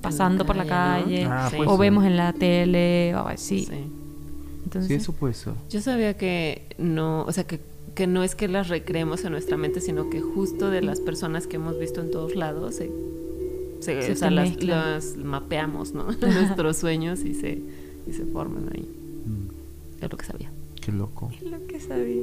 [0.00, 1.30] pasando por la calle, calle ¿no?
[1.32, 1.56] Ah, Sí.
[1.56, 1.80] pues o sí.
[1.80, 3.64] vemos en la tele o así.
[3.66, 3.84] Sí.
[4.64, 4.94] Entonces, Sí,
[5.28, 5.54] eso.
[5.70, 7.60] Yo sabía que no, o sea, que,
[7.94, 11.46] que no es que las recreemos en nuestra mente, sino que justo de las personas
[11.46, 12.90] que hemos visto en todos lados, se,
[13.80, 16.04] se- Se o sea, las, mapeamos, ¿no?
[16.20, 17.60] Nuestros sueños y se,
[18.08, 18.88] y se forman ahí.
[20.06, 20.50] Es lo que sabía.
[20.80, 21.30] Qué loco.
[21.34, 22.22] Es lo que sabía.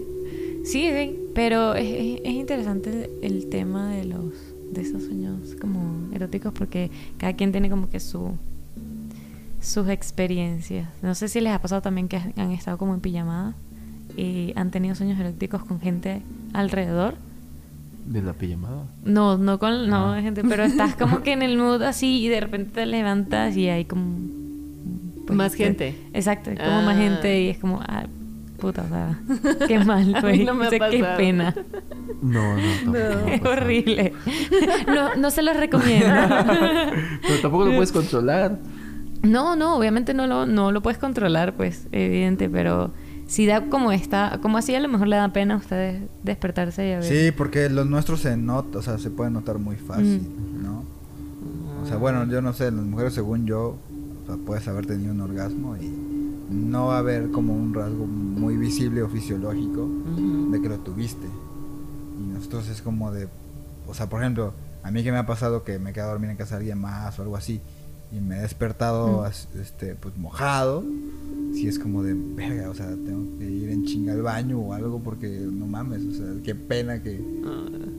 [0.65, 4.33] Sí, sí, pero es, es- es interesante el tema de los
[4.73, 8.33] de esos sueños como eróticos porque cada quien tiene como que su
[9.61, 10.87] sus experiencias.
[11.01, 13.55] No sé si les ha pasado también que han han estado como en pijamada
[14.15, 16.21] y han tenido sueños eróticos con gente
[16.53, 17.15] alrededor.
[18.05, 18.83] ¿De la pijamada?
[19.05, 20.21] No, no con no Ah.
[20.21, 23.67] gente, pero estás como que en el mood así y de repente te levantas y
[23.69, 24.17] hay como
[25.29, 25.95] pues, Más te- gente.
[26.13, 26.99] Exacto, como más Ah.
[26.99, 28.05] gente y es como ah,
[28.59, 29.19] puta, o sea,
[29.67, 30.43] qué mal, güey.
[30.45, 31.55] no me O sea, qué pena.
[32.21, 33.25] No, no, tampoco.
[33.27, 34.13] ha Es horrible.
[34.87, 36.07] No, no se los recomiendo.
[37.21, 38.57] Pero tampoco lo puedes controlar.
[39.21, 42.91] No, no, obviamente no lo, no lo puedes controlar, pues, evidente, pero
[43.27, 46.87] si da como está, como así a lo mejor le da pena a ustedes despertarse
[46.89, 47.03] y a ver.
[47.03, 50.63] Sí, porque los nuestros se nota, o sea, se pueden notar muy fácil, Mm.
[50.63, 50.83] ¿no?
[51.83, 53.77] O sea, bueno, yo no sé, las mujeres según yo,
[54.29, 55.89] sea, puedes haber tenido un orgasmo y
[56.49, 59.87] no va a haber como un rasgo muy visible o fisiológico
[60.51, 61.27] de que lo tuviste.
[62.19, 63.27] Y nosotros es como de,
[63.87, 64.53] o sea, por ejemplo,
[64.83, 66.61] a mí que me ha pasado que me he quedado a dormir en casa de
[66.61, 67.61] alguien más o algo así
[68.11, 70.83] y me he despertado este pues mojado,
[71.53, 74.73] si es como de verga, o sea, tengo que ir en chinga al baño o
[74.73, 77.21] algo porque no mames, o sea, qué pena que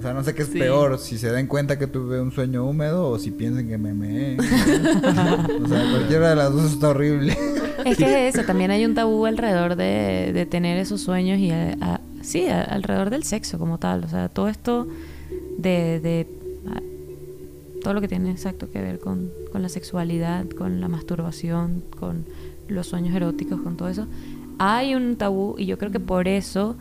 [0.01, 0.59] o sea, no sé qué es Sí.
[0.59, 3.93] peor, si se den cuenta que tuve un sueño húmedo o si piensen que me
[3.95, 4.37] meé.
[5.65, 7.37] o sea, cualquiera de las dos está horrible.
[7.85, 11.51] Es que es eso, también hay un tabú alrededor de, de tener esos sueños y
[11.51, 14.05] a- a- sí, a- alrededor del sexo como tal.
[14.05, 14.89] O sea, todo esto
[15.59, 16.27] de, de
[16.75, 16.83] a-
[17.83, 22.25] todo lo que tiene exacto que ver con, con la sexualidad, con la masturbación, con
[22.69, 24.07] los sueños eróticos, con todo eso.
[24.59, 26.77] Hay un tabú y yo creo que por eso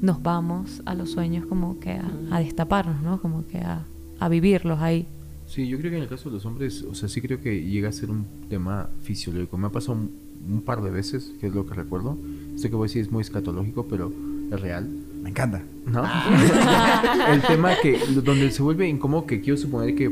[0.00, 3.20] nos vamos a los sueños como que a, a destaparnos, ¿no?
[3.20, 3.84] Como que a,
[4.18, 5.06] a vivirlos ahí.
[5.46, 7.62] Sí, yo creo que en el caso de los hombres, o sea, sí creo que
[7.62, 9.56] llega a ser un tema fisiológico.
[9.56, 10.12] Me ha pasado un,
[10.46, 12.18] un par de veces, que es lo que recuerdo.
[12.56, 14.12] Sé que voy a decir es muy escatológico, pero
[14.52, 14.88] es real.
[15.22, 15.62] Me encanta.
[15.86, 16.04] ¿No?
[17.32, 20.08] el tema que donde se vuelve incómodo que quiero suponer que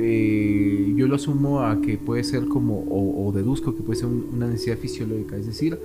[0.00, 4.06] eh, yo lo asumo a que puede ser como o, o deduzco que puede ser
[4.08, 5.78] un- una necesidad fisiológica, es decir,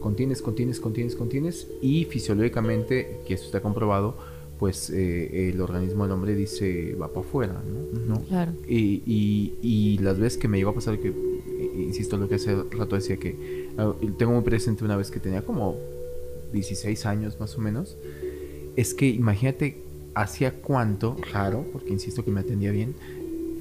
[0.00, 4.16] contienes, contienes, contienes, contienes y fisiológicamente, que eso está comprobado,
[4.58, 8.14] pues eh, el organismo del hombre dice va para afuera, ¿no?
[8.14, 8.20] ¿No?
[8.22, 8.52] Claro.
[8.68, 12.36] Y, y, y las veces que me llegó a pasar, que eh, insisto lo que
[12.36, 15.76] hace rato decía que ah, tengo muy presente una vez que tenía como
[16.52, 17.96] 16 años más o menos,
[18.76, 19.78] es que imagínate
[20.14, 22.94] hacía cuánto, raro, porque insisto que me atendía bien,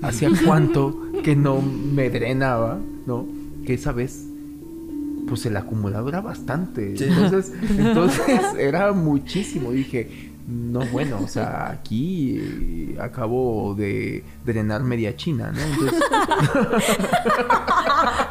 [0.01, 3.25] hacía cuánto que no me drenaba, ¿no?
[3.65, 4.27] Que esa vez
[5.27, 6.97] pues el acumulado era bastante.
[6.97, 7.05] Sí.
[7.05, 9.71] Entonces, entonces era muchísimo.
[9.71, 15.61] Dije, no, bueno, o sea, aquí eh, acabo de drenar media China, ¿no?
[15.61, 16.01] Entonces,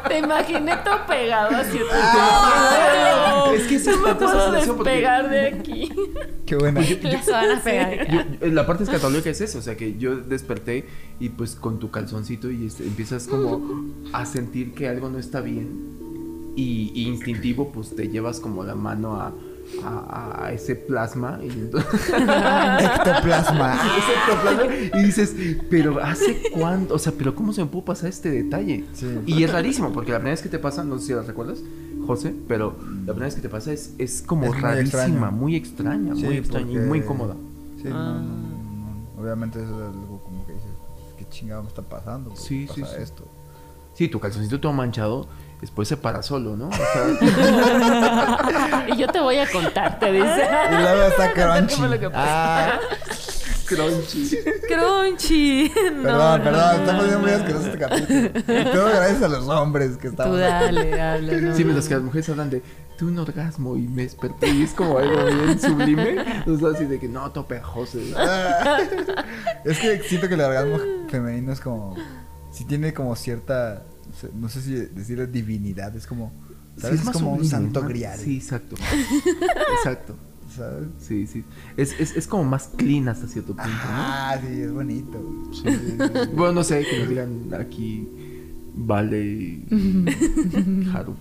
[0.07, 1.79] Te imaginé todo pegado así.
[1.91, 5.89] Ah, es que esa- no me puedo porque- despegar de aquí.
[6.45, 6.81] Qué buena.
[6.81, 8.07] Las sábanas pegadas.
[8.09, 10.85] yo- la parte escatológica es eso, o sea, que yo desperté
[11.19, 15.39] y pues con tu calzoncito y este, empiezas como a sentir que algo no está
[15.41, 19.31] bien y, y instintivo pues te llevas como la mano a,
[19.83, 22.09] a- a ese plasma y entonces...
[22.09, 23.75] Ectoplasma.
[23.97, 25.35] ese ectoplasma, y dices,
[25.69, 26.95] pero ¿hace cuánto?
[26.95, 28.85] O sea, pero ¿cómo se me pudo pasar este detalle?
[28.93, 29.07] Sí.
[29.25, 31.59] Y es rarísimo, porque la primera vez que te pasa, no sé si la recuerdas,
[32.05, 35.55] José, pero la primera vez que te pasa es, es como Es muy rarísima, muy
[35.55, 37.35] extraña, Sí, muy extraña y muy incómoda.
[37.81, 38.13] Sí, no, Ah.
[38.15, 39.21] no, no, no.
[39.21, 40.69] Obviamente eso es algo como que dices,
[41.17, 42.29] ¿qué chingado me está pasando?
[42.29, 43.01] ¿Por qué Sí, sí, sí.
[43.01, 43.23] esto?
[43.93, 45.27] Sí, tu calzoncito todo manchado,
[45.61, 46.67] después se para solo, ¿no?
[46.69, 46.85] O sea,
[48.89, 50.47] Y yo te voy a contar, te dice.
[50.71, 51.67] Y luego está crunchy.
[51.67, 52.09] ¿Qué fue lo que?
[52.13, 52.79] Ah,
[53.65, 54.37] crunchy.
[54.67, 55.71] Crunchy.
[55.95, 57.19] No, perdón, no, perdón, no, estamos viendo no.
[57.19, 58.71] muy asqueroso este capítulo.
[58.71, 60.39] Todo gracias a los hombres que Tú estaban.
[60.39, 61.33] dale, habla.
[61.33, 61.65] no, Sí, no.
[61.65, 62.61] mientras que las mujeres hablan de
[63.01, 66.23] un orgasmo y me desperté y es como algo bien sublime.
[66.45, 67.97] Entonces así de que no, pegajoso.
[68.15, 68.77] Ah.
[69.65, 70.77] Es que siento que el orgasmo
[71.09, 71.95] femenino es como.
[72.51, 73.83] Si tiene como cierta.
[74.39, 76.31] No sé si decirle divinidad, es como.
[76.77, 77.01] ¿Sabes?
[77.01, 77.87] Sí, es como un santo ¿no?
[77.89, 78.17] grial.
[78.17, 78.75] Sí, exacto.
[79.77, 80.15] Exacto.
[80.55, 80.87] ¿Sabes?
[80.99, 81.43] Sí, sí.
[81.77, 83.73] Es, es, es como más clean hasta cierto punto, ¿no?
[83.77, 85.47] Ah, sí, es bonito.
[85.53, 85.61] Sí.
[85.65, 86.29] Sí, sí, sí.
[86.33, 88.07] Bueno, no sé, que nos digan aquí
[88.73, 89.65] Vale y
[90.93, 91.15] Haru.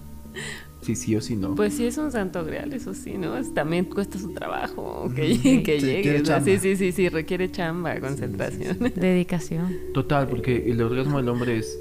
[0.83, 1.55] Sí, sí o sí no.
[1.55, 3.37] Pues sí es un santo grial, eso sí, ¿no?
[3.37, 6.23] Es- también cuesta su trabajo que, que Sí, llegue.
[6.45, 8.79] sí, sí, sí, sí, requiere chamba, concentración.
[8.97, 9.77] Dedicación.
[9.93, 11.79] Total, porque el orgasmo del hombre es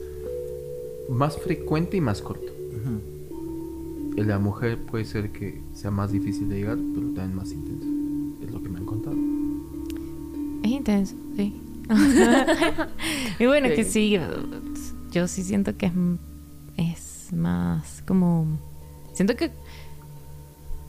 [1.10, 2.46] más frecuente y más corto.
[2.46, 4.12] Ujú.
[4.18, 7.52] El de la mujer puede ser que sea más difícil de llegar, pero también más
[7.52, 7.88] intenso.
[8.44, 9.16] Es lo que me han contado.
[10.64, 11.56] Es intenso, sí.
[13.40, 14.18] y bueno, que Sí.
[15.12, 15.94] yo sí siento que es,
[16.78, 18.46] es más como...
[19.14, 19.52] Siento que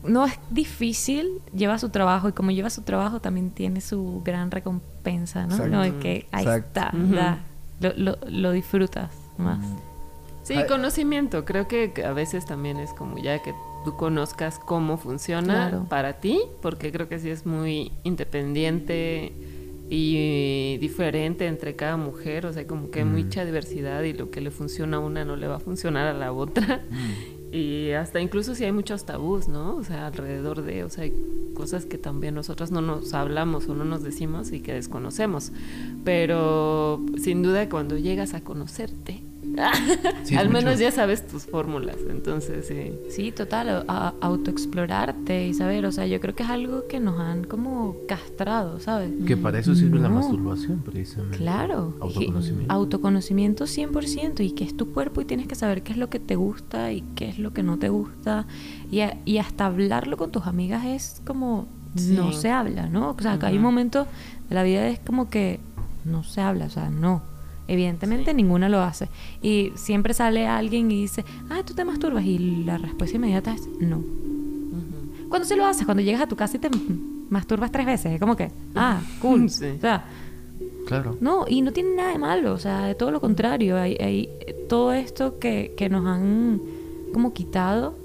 [0.03, 4.49] no es difícil, lleva su trabajo y como lleva su trabajo también tiene su gran
[4.51, 5.55] recompensa, ¿no?
[5.55, 5.71] Exacto.
[5.71, 6.67] Como de que ahí Exacto.
[6.67, 7.39] está, da,
[7.79, 9.59] lo, lo, lo disfrutas más.
[10.51, 10.67] Sí, Ay.
[10.67, 11.45] conocimiento.
[11.45, 13.53] Creo que a veces también es como ya que
[13.85, 15.85] tú conozcas cómo funciona Claro.
[15.89, 19.31] para ti, porque creo que sí es muy independiente
[19.89, 24.39] y diferente entre cada mujer, o sea, como que hay mucha diversidad y lo que
[24.39, 26.81] le funciona a una no le va a funcionar a la otra.
[27.53, 29.75] Y hasta incluso si hay muchos tabús, ¿no?
[29.75, 31.13] O sea, alrededor de, o sea, hay
[31.53, 35.51] cosas que también nosotras no nos hablamos o no nos decimos y que desconocemos.
[36.05, 39.21] Pero sin duda cuando llegas a conocerte,
[40.23, 40.81] Sí, al menos mucho.
[40.83, 42.93] ya sabes tus fórmulas, entonces sí.
[43.09, 47.19] Sí, total, a- autoexplorarte y saber, o sea, yo creo que es algo que nos
[47.19, 49.11] han como castrado, ¿sabes?
[49.25, 51.37] Que para eso sirve la masturbación, precisamente.
[51.37, 51.95] Claro.
[51.99, 52.71] Autoconocimiento.
[52.73, 56.09] Y- Autoconocimiento 100% y que es tu cuerpo y tienes que saber qué es lo
[56.09, 58.45] que te gusta y qué es lo que no te gusta.
[58.91, 62.13] Y, a- y hasta hablarlo con tus amigas es como Sí.
[62.15, 63.09] no se habla, ¿no?
[63.11, 64.07] O sea, que hay momentos
[64.47, 65.59] de la vida es como que
[66.05, 67.21] no se habla, o sea, no.
[67.71, 69.07] Evidentemente ninguna lo hace.
[69.41, 72.25] Y siempre sale alguien y dice, ah, tú te masturbas.
[72.25, 73.97] Y la respuesta inmediata es no.
[73.99, 75.29] Ujú.
[75.29, 76.69] Cuando se lo haces, cuando llegas a tu casa y te
[77.29, 79.49] masturbas tres veces, es como que, ah, cool.
[79.49, 79.65] Sí.
[79.77, 80.03] O sea,
[80.85, 81.15] Claro.
[81.21, 84.29] no, y no tiene nada de malo, o sea, de todo lo contrario, hay, hay
[84.67, 86.59] todo esto que, que nos han
[87.13, 87.95] como quitado,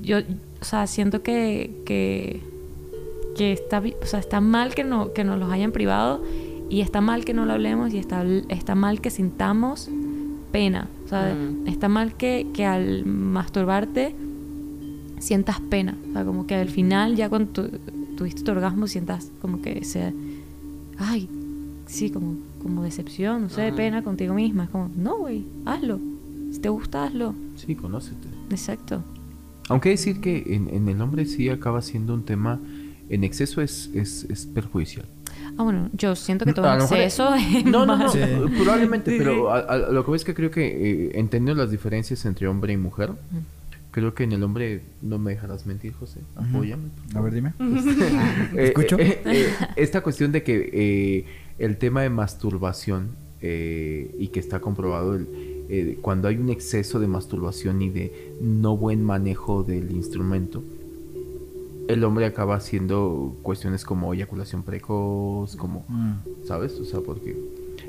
[0.00, 0.18] yo,
[0.60, 2.40] o sea, siento que, que,
[3.36, 6.22] que está, o sea, está mal que, no, que nos los hayan privado
[6.72, 9.88] y está mal que no lo hablemos y está, está mal que sintamos
[10.52, 11.66] pena, o sea, Mm.
[11.68, 14.14] está mal que, que al masturbarte
[15.18, 17.78] sientas pena, o sea, como que al final ya cuando tu-
[18.16, 20.12] tuviste tu orgasmo sientas como que ese,
[20.98, 21.28] ay,
[21.86, 23.76] sí, como, como decepción, no sé, Ajá.
[23.76, 26.00] pena contigo misma, es como, no, güey, hazlo,
[26.50, 28.28] si te gusta, hazlo, Sí, conócete.
[28.50, 29.02] exacto.
[29.68, 32.58] Aunque decir que en, en el hombre sí acaba siendo un tema,
[33.08, 35.06] en exceso es, es, es perjudicial.
[35.58, 38.18] Ah, bueno, yo siento que todo mejor- exceso es No, no, no, Sí.
[38.58, 42.24] probablemente, Sí, pero a- a- lo que ves que creo que eh, entendiendo las diferencias
[42.24, 43.10] entre hombre y mujer,
[43.90, 46.84] creo que en el hombre no me dejarás mentir, José, apóyame.
[47.14, 47.52] A ver, dime.
[48.54, 48.98] Eh, ¿Escucho?
[48.98, 51.24] eh, eh, esta cuestión de que eh,
[51.58, 55.26] el tema de masturbación eh, y que está comprobado el,
[55.68, 60.62] eh, cuando hay un exceso de masturbación y de no buen manejo del instrumento,
[61.88, 66.12] el hombre acaba haciendo cuestiones como eyaculación precoz, como, Mm.
[66.46, 66.72] ¿sabes?
[66.80, 67.36] O sea, porque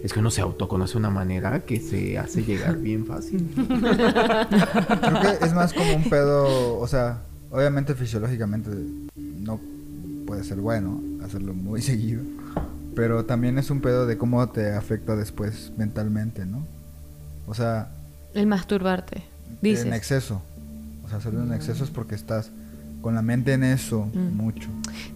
[0.03, 3.47] es que uno se autoconoce de una manera que se hace llegar bien fácil.
[3.55, 7.21] Creo que es más como un pedo, o sea,
[7.51, 8.69] obviamente fisiológicamente
[9.15, 9.59] no
[10.25, 12.21] puede ser bueno hacerlo muy seguido.
[12.95, 16.65] Pero también es un pedo de cómo te afecta después mentalmente, ¿no?
[17.47, 17.89] O sea,
[18.33, 19.23] El masturbarte.
[19.61, 19.85] Dices.
[19.85, 20.41] en exceso.
[21.05, 22.51] O sea, hacerlo en exceso es porque estás
[23.03, 24.35] con la mente en eso Mm.
[24.35, 24.67] mucho.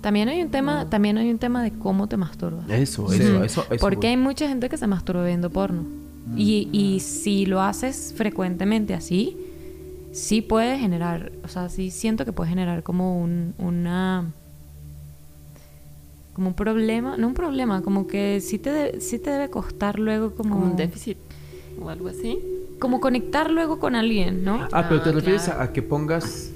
[0.01, 2.69] También hay un tema, también hay un tema de cómo te masturbas.
[2.69, 3.23] Eso, Sí.
[3.23, 3.77] eso, eso, eso.
[3.79, 4.05] Porque voy.
[4.07, 5.83] hay mucha gente que se masturba viendo porno.
[6.35, 9.37] Y, y si lo haces frecuentemente así,
[10.11, 14.25] sí puede generar, o sea, sí siento que puede generar como un, una...
[16.33, 19.97] Como un problema, no un problema, como que sí te, de- sí te debe costar
[19.99, 20.55] luego como...
[20.55, 21.17] Como un déficit
[21.81, 22.37] o algo así.
[22.79, 24.67] Como conectar luego con alguien, ¿no?
[24.71, 25.61] Ah, pero te Ah, refieres claro.
[25.63, 26.51] a que pongas,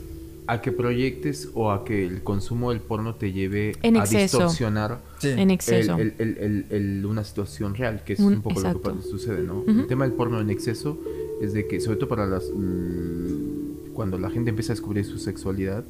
[0.47, 4.37] a que proyectes o a que el consumo del porno te lleve En a exceso.
[4.39, 5.29] distorsionar Sí.
[5.29, 5.95] En exceso.
[5.97, 8.89] el- el- el- el- el- una situación real, que es Un- un, poco exacto.
[8.89, 9.63] lo que sucede, ¿no?
[9.67, 10.99] El tema del porno en exceso
[11.41, 12.51] es de que, sobre todo para las...
[12.53, 15.83] mm, cuando la gente empieza a descubrir su sexualidad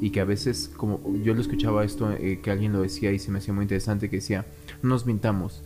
[0.00, 3.18] y que a veces, como yo lo escuchaba esto, eh, que alguien lo decía y
[3.18, 4.46] se me hacía muy interesante, que decía,
[4.82, 5.62] no nos mintamos,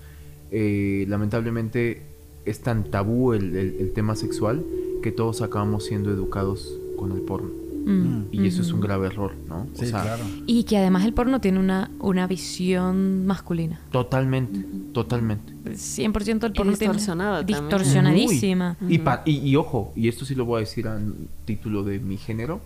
[0.51, 2.03] eh, lamentablemente
[2.45, 4.63] es tan tabú el, el- el tema sexual
[5.03, 7.51] que todos acabamos siendo educados con el porno.
[7.87, 8.83] Mm, Y eso es un ujú.
[8.89, 9.69] grave error, ¿no?
[9.75, 10.25] Sí, claro.
[10.47, 13.81] Y que además el porno tiene una, una visión masculina.
[13.93, 15.53] Totalmente, totalmente.
[15.65, 17.61] 100% el porno tiene- distorsionada también.
[17.61, 18.77] Distorsionadísima.
[18.89, 21.01] Y, pa- y, y ojo, y esto sí lo voy a decir a
[21.45, 22.61] título de mi género,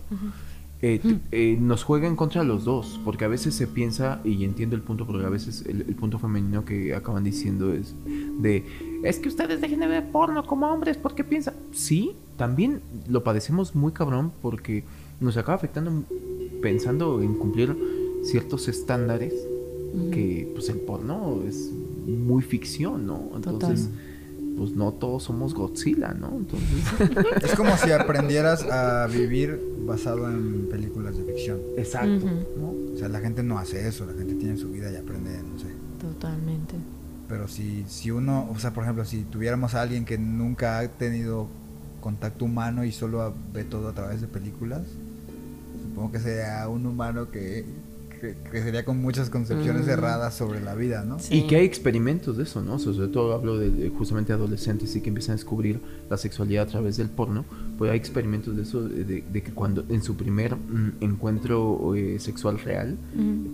[0.83, 0.99] eh,
[1.31, 4.81] eh, nos juega en contra los dos, porque a veces se piensa, y entiendo el
[4.81, 7.93] punto, porque a veces el, el punto femenino que acaban diciendo es
[8.39, 8.65] de,
[9.03, 11.53] es que ustedes dejen de ver porno como hombres, ¿por qué piensan?
[11.71, 14.83] Sí, también lo padecemos muy cabrón porque
[15.21, 16.03] nos acaba afectando
[16.61, 17.75] pensando en cumplir
[18.23, 19.33] ciertos estándares
[20.11, 21.69] que pues el porno es
[22.07, 23.29] muy ficción, ¿no?
[23.35, 23.89] Entonces,
[24.57, 26.37] pues no todos somos Godzilla, ¿no?
[26.37, 26.69] Entonces,
[27.43, 31.59] Es como si aprendieras a vivir basado en películas de ficción.
[31.77, 32.25] exacto.
[32.93, 35.59] O sea, la gente no hace eso, la gente tiene su vida y aprende, no
[35.59, 35.67] sé.
[35.99, 36.75] Totalmente.
[37.27, 40.87] Pero si, si uno, o sea, por ejemplo, si tuviéramos a alguien que nunca ha
[40.87, 41.47] tenido
[42.01, 44.81] contacto humano y solo ve todo a través de películas,
[46.01, 47.63] supongo que sería un humano que,
[48.19, 49.89] que, que sería con muchas concepciones Mm.
[49.91, 51.19] erradas sobre la vida, ¿no?
[51.19, 51.35] Sí.
[51.39, 52.75] Y que hay experimentos de eso, ¿no?
[52.75, 55.79] O sea, sobre todo hablo de, de justamente adolescentes y que empiezan a descubrir
[56.09, 57.45] la sexualidad a través del porno.
[57.77, 61.93] Pues hay experimentos de eso, de, de- de que cuando en su primer mm, encuentro
[61.95, 62.97] eh, sexual real,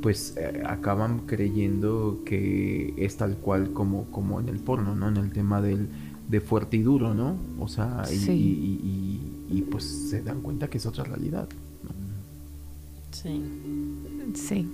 [0.01, 5.07] pues eh, acaban creyendo que es tal cual como, como en el porno, ¿no?
[5.09, 5.87] En el tema del,
[6.29, 7.37] de fuerte y duro, ¿no?
[7.59, 8.31] O sea, y, Sí.
[8.31, 8.87] y-
[9.53, 11.47] y- y, pues se dan cuenta que es otra realidad.
[13.23, 13.43] Sí.
[14.35, 14.67] Sí.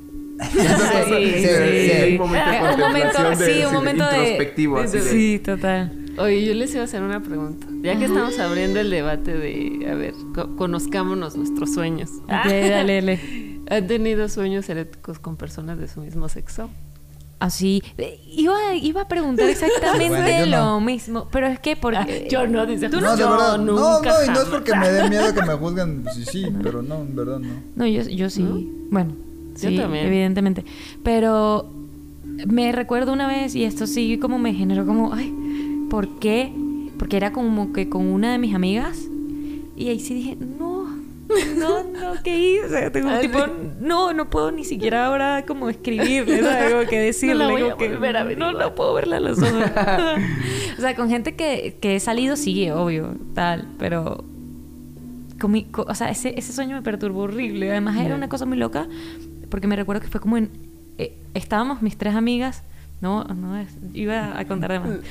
[0.51, 4.17] Sí, sí, un momento de un momento, de- un momento de...
[4.17, 5.99] introspectivo, así de- Sí, total.
[6.17, 7.65] Oye, yo les iba a hacer una pregunta.
[7.81, 12.09] Ya que estamos abriendo el debate de, a ver, co- conozcámonos nuestros sueños.
[12.23, 13.19] Ok, dale, dale.
[13.69, 16.69] ¿Han tenido sueños eróticos con personas de su mismo sexo?
[17.43, 17.83] Así.
[17.97, 20.79] eh, Iba, iba a preguntar exactamente Bueno, yo lo no.
[20.81, 21.27] mismo.
[21.31, 22.27] Pero es que porque...
[22.31, 23.57] Yo no, dice ¿Tú No, de yo verdad.
[23.57, 26.05] No, nunca no, y no es porque me dé miedo que me juzguen.
[26.15, 27.53] Sí, sí, pero no, en verdad no.
[27.75, 28.43] No, yo, yo sí.
[28.43, 28.59] ¿No?
[28.91, 29.13] Bueno,
[29.61, 30.05] Yo sí, también.
[30.07, 30.63] evidentemente.
[31.03, 31.69] Pero
[32.47, 35.33] me recuerdo una vez, y esto sí como me generó como, ay,
[35.89, 36.51] ¿por qué?
[36.97, 38.99] Porque era como que con una de mis amigas,
[39.75, 40.72] y ahí sí dije, no,
[41.57, 42.89] no, no, ¿qué hice?
[42.91, 43.39] Tengo Ah, tipo,
[43.79, 46.73] no, no puedo ni siquiera ahora como escribirle, ¿sabes?
[46.73, 49.19] Como que decirle, voy como a que volver a ver no, no puedo verla a
[49.19, 49.53] los ojos.
[50.77, 54.23] o sea, con gente que, que he salido, sí, obvio, tal, pero
[55.39, 57.69] con mi- o sea, ese, ese sueño me perturbó horrible.
[57.71, 58.87] Además, era una cosa muy loca,
[59.49, 60.49] porque me recuerdo que fue como en.
[60.97, 62.63] eh, estábamos mis tres amigas.
[63.01, 64.89] No, no, es- iba a contar de más.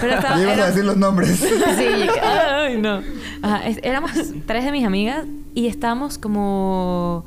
[0.00, 1.30] Pero estaba, ibas era- a decir los nombres.
[1.78, 1.86] Sí,
[2.22, 3.00] ay, no.
[3.42, 4.12] Ajá, es- éramos
[4.46, 5.24] tres de mis amigas
[5.54, 7.24] y estábamos como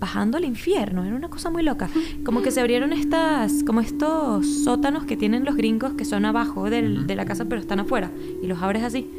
[0.00, 1.88] bajando al infierno, era una cosa muy loca.
[2.24, 6.68] Como que se abrieron estas, como estos sótanos que tienen los gringos que son abajo
[6.70, 8.10] del- de la casa pero están afuera
[8.42, 9.10] y los abres así.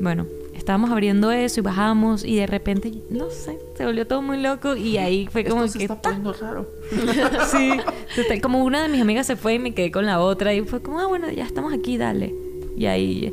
[0.00, 0.26] Bueno,
[0.60, 4.76] estábamos abriendo eso y bajamos y de repente, no sé, se volvió todo muy loco
[4.76, 5.84] y ahí fue como Esto se que...
[5.84, 6.70] está poniendo raro.
[7.50, 7.72] Sí,
[8.40, 10.80] como una de mis amigas se fue y me quedé con la otra y fue
[10.80, 12.34] como, ah, bueno, ya estamos aquí, dale.
[12.76, 13.32] Y ahí,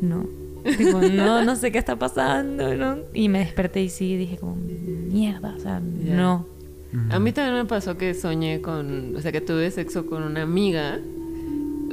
[0.00, 0.26] no,
[0.64, 2.98] Tipo, no, no sé qué está pasando, ¿no?
[3.12, 6.46] Y me desperté y sí, dije como, mierda, o sea, no.
[7.10, 10.42] A mí también me pasó que soñé con, o sea, que tuve sexo con una
[10.42, 11.00] amiga.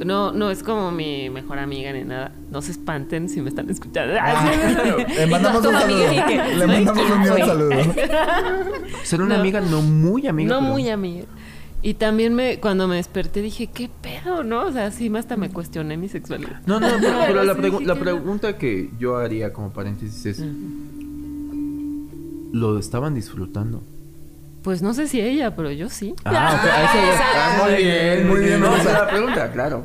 [0.04, 2.32] No, no es como mi mejor amiga ni nada.
[2.50, 4.14] No se espanten si me están escuchando.
[5.16, 6.04] Le mandamos un saludo.
[6.26, 7.70] que- Le mandamos un gran saludo.
[9.04, 9.40] Ser una No.
[9.40, 10.48] amiga no muy amiga.
[10.54, 11.24] no pero- muy amiga.
[11.84, 14.66] Y también me, cuando me desperté dije, ¿qué pedo, no?
[14.66, 16.60] O sea, sí, hasta me cuestioné mi sexualidad.
[16.64, 20.44] No, no, pero, pero la, pregu- pregunta que yo haría como paréntesis es.
[22.52, 23.82] ¿lo estaban disfrutando?
[24.62, 26.14] Pues no sé si ella, pero yo sí.
[26.24, 28.60] Ah, ok, a eso- ah, muy bien, muy bien.
[28.60, 29.84] No, Vamos o sea- a la pregunta, claro.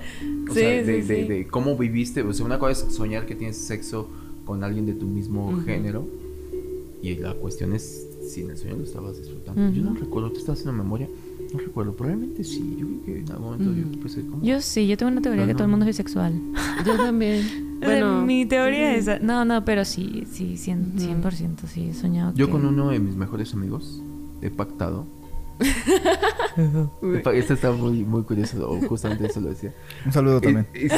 [0.49, 1.27] O Sí, sea, sí, de, de- sí.
[1.27, 2.21] de cómo viviste.
[2.21, 4.07] O sea, una cosa es soñar que tienes sexo
[4.45, 5.61] con alguien de tu mismo Ujú.
[5.63, 6.07] género.
[7.01, 9.71] Y la cuestión es si en el sueño lo estabas disfrutando.
[9.71, 11.07] Yo no recuerdo, tú estás haciendo memoria.
[11.53, 12.75] No recuerdo, probablemente sí.
[12.79, 13.93] Yo creo que en algún momento yo Ujú.
[13.93, 14.43] empecé como.
[14.43, 15.57] Yo sí, yo tengo una teoría Pero que no.
[15.57, 16.33] todo el mundo es bisexual.
[16.85, 17.65] Yo también.
[17.77, 19.19] Bueno, mi teoría es esa.
[19.19, 21.29] No, no, pero sí, sí, 100%, Ujú.
[21.29, 22.33] 100% sí, he soñado.
[22.35, 24.01] Yo que- con uno de mis mejores amigos
[24.41, 25.05] he pactado.
[27.33, 29.73] Esto está muy, muy curioso, o justamente eso lo decía.
[30.05, 30.67] Un saludo también.
[30.73, 30.89] Y- y-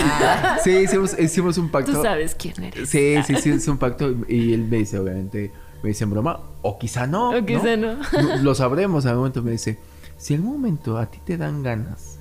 [0.63, 1.93] sí, hicimos, hicimos un pacto.
[1.93, 2.89] Tú sabes quién eres.
[2.89, 4.13] Sí, sí, sí, es un pacto.
[4.27, 5.51] Y él me dice, obviamente,
[5.83, 7.29] me dice en broma, o quizá no.
[7.31, 7.95] O quizá no.
[7.95, 9.41] No, Lo sabremos al momento.
[9.41, 9.79] Me dice,
[10.17, 12.19] si en algún momento a ti te dan ganas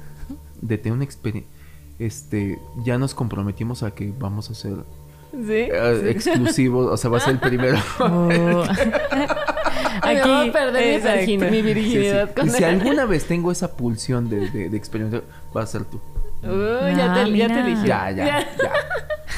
[0.60, 1.50] de tener una experiencia,
[1.98, 4.74] este, ya nos comprometimos a que vamos a ser
[5.32, 5.52] Sí.
[5.52, 6.08] eh, sí.
[6.30, 7.78] exclusivos, o sea, va a ser el primero.
[8.00, 8.62] Oh.
[10.02, 11.26] Aquí voy a perder mi, exacto.
[11.26, 11.62] mi Sí, sí.
[11.62, 12.64] virginidad con Y si él.
[12.80, 15.22] alguna vez tengo esa pulsión de, de, de experimentar,
[15.56, 16.00] va a ser tú.
[16.42, 16.48] Uy,
[16.96, 17.84] ya, Ah, te, ya te eligió.
[17.86, 18.46] Ya, ya, ya.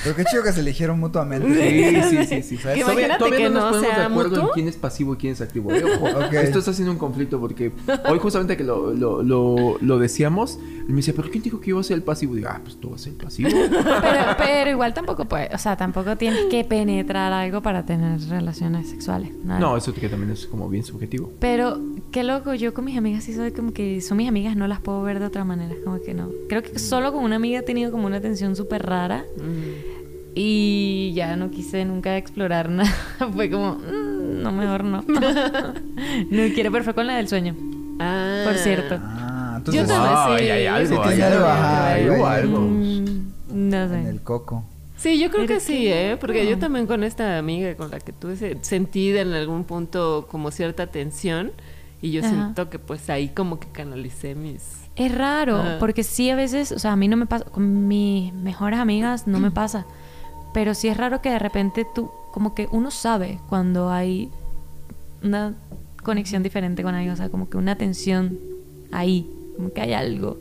[0.04, 2.02] Pero qué chido que se eligieron mutuamente.
[2.08, 2.56] Sí, sí, sí, sí.
[2.56, 4.54] Todavía, imagínate todavía que no nos no ponemos de acuerdo en mutuo.
[4.54, 5.72] quién es pasivo y quién es activo.
[5.74, 6.32] Eh, ojo, Ok.
[6.34, 7.72] Esto está haciendo un conflicto porque
[8.08, 10.58] hoy justamente que lo, lo, lo, lo decíamos,
[10.92, 12.34] me decía, ¿pero quién dijo que iba a ser el pasivo?
[12.34, 13.50] Y digo, ah, pues tú vas a ser el pasivo.
[13.70, 18.88] Pero, pero igual tampoco puede, o sea, tampoco tienes que penetrar algo para tener relaciones
[18.90, 19.30] sexuales.
[19.44, 19.60] nada.
[19.60, 21.32] no, eso que también es como bien subjetivo.
[21.40, 21.78] Pero
[22.10, 24.80] qué loco, yo con mis amigas sí soy como que son mis amigas, no las
[24.80, 26.28] puedo ver de otra manera, como que no.
[26.48, 30.32] Creo que solo con una amiga he tenido como una tensión súper rara Mm.
[30.34, 32.90] y ya no quise nunca explorar nada.
[33.32, 35.04] Fue como, "Mm, no, mejor no.
[35.06, 37.54] no quiero, pero fue con la del sueño,
[37.98, 38.42] Ah.
[38.46, 38.98] por cierto.
[39.68, 40.50] Ah, Yo entonces también Ah, sí.
[40.50, 42.60] hay, algo, Sí, hay algo, algo, hay ajá, algo, hay algo.
[43.52, 44.64] No en el coco.
[44.96, 46.16] Sí, yo creo que sí, ¿eh?
[46.20, 46.58] Porque yo no.
[46.58, 50.86] también con esta amiga con la que tuve se- sentí en algún punto como cierta
[50.88, 51.52] tensión
[52.02, 52.30] y yo Ajá.
[52.30, 54.62] siento que pues ahí como que canalicé mis...
[54.96, 55.76] Es raro, Ajá.
[55.80, 59.26] porque sí a veces, o sea, a mí no me pasa, con mis mejores amigas
[59.26, 59.86] no me pasa,
[60.52, 64.28] pero sí es raro que de repente tú, como que uno sabe cuando hay
[65.22, 65.54] una
[66.02, 68.38] conexión diferente con alguien, o sea, como que una tensión
[68.92, 70.38] ahí, como que hay algo.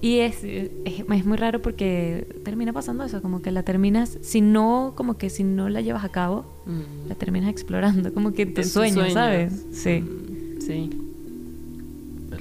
[0.00, 4.40] Y es, es, es muy raro porque termina pasando eso, como que la terminas, si
[4.40, 8.42] no, como que si no la llevas a cabo, mm, la terminas explorando, como que
[8.42, 9.12] en tus sueños, sueños.
[9.14, 9.52] ¿sabes?
[9.72, 10.00] Sí.
[10.00, 10.90] mm, Sí.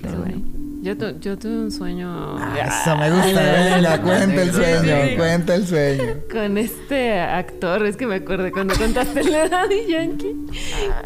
[0.02, 0.42] Pero bueno.
[0.84, 2.08] Yo, tu- yo tuve un sueño
[2.38, 3.42] Ah, eso me gusta.
[3.76, 4.96] Venga, cuenta el sueño.
[5.10, 5.16] Sí.
[5.18, 6.04] Cuenta el sueño.
[6.32, 10.36] con este actor, es que me acuerdo cuando contaste la de Daddy Yankee,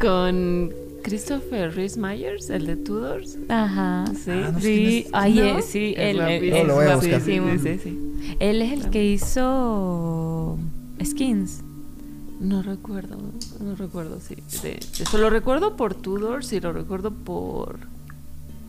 [0.01, 0.71] con
[1.03, 3.37] Christopher Rhys Myers, el de Tudors.
[3.49, 4.05] Ajá.
[4.15, 4.31] Sí.
[4.31, 5.09] Ah, no Sí, es.
[5.13, 5.43] ay, ¿No?
[5.43, 6.55] eh, sí, Es él, guapísimo.
[6.55, 6.75] él es
[7.09, 7.47] guapísimo.
[7.51, 8.35] Sí, sí, sí.
[8.39, 10.57] Él es el que hizo
[11.03, 11.61] Skins.
[12.39, 13.17] No recuerdo,
[13.59, 14.35] no recuerdo, sí.
[14.63, 17.77] De, eso lo recuerdo por Tudors y lo recuerdo por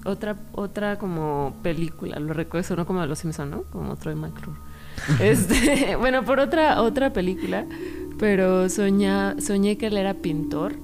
[0.04, 2.18] otra otra como película.
[2.18, 3.62] Lo recuerdo, sonó como de Los Simpson, ¿no?
[3.64, 4.58] Como Troy McClure.
[5.22, 7.64] este, bueno, por otra otra película,
[8.18, 10.74] pero soña, soñé que él era pintor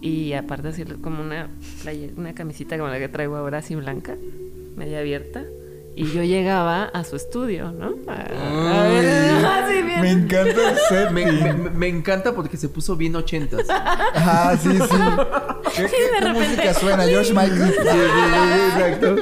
[0.00, 1.48] y aparte así como una
[1.84, 4.16] playe- una camisita como la que traigo ahora así blanca,
[4.76, 5.42] media abierta.
[5.96, 7.96] Y yo llegaba a su estudio, ¿no?
[8.06, 8.12] A,
[8.84, 10.00] a ver, así bien.
[10.00, 11.10] Me encanta el set.
[11.10, 13.66] Me, me- me- encanta porque se puso bien ochentas.
[13.68, 14.78] Ah, sí, sí.
[15.76, 15.90] ¿Qué, qué,
[16.20, 17.02] qué música suena?
[17.02, 17.72] ¿George Michael?
[17.72, 19.16] Sí, sí, sí, exacto.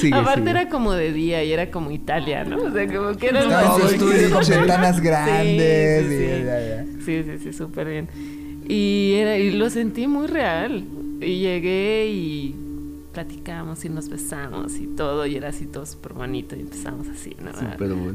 [0.00, 0.50] Sigue, Aparte sigue.
[0.50, 2.56] era como de día y era como Italia, ¿no?
[2.64, 4.50] O sea, como que era Estaba en su estudio con sí.
[4.52, 6.02] ventanas grandes.
[6.02, 6.44] Sí, sí, y sí.
[6.44, 6.84] ya, ya.
[7.04, 8.08] Sí, sí, sí, súper bien.
[8.68, 10.84] Y, era, y lo sentí muy real.
[11.20, 12.54] Y llegué y
[13.12, 17.36] platicamos y nos besamos y todo, y era así todo súper bonito, y empezamos así,
[17.42, 17.50] ¿no?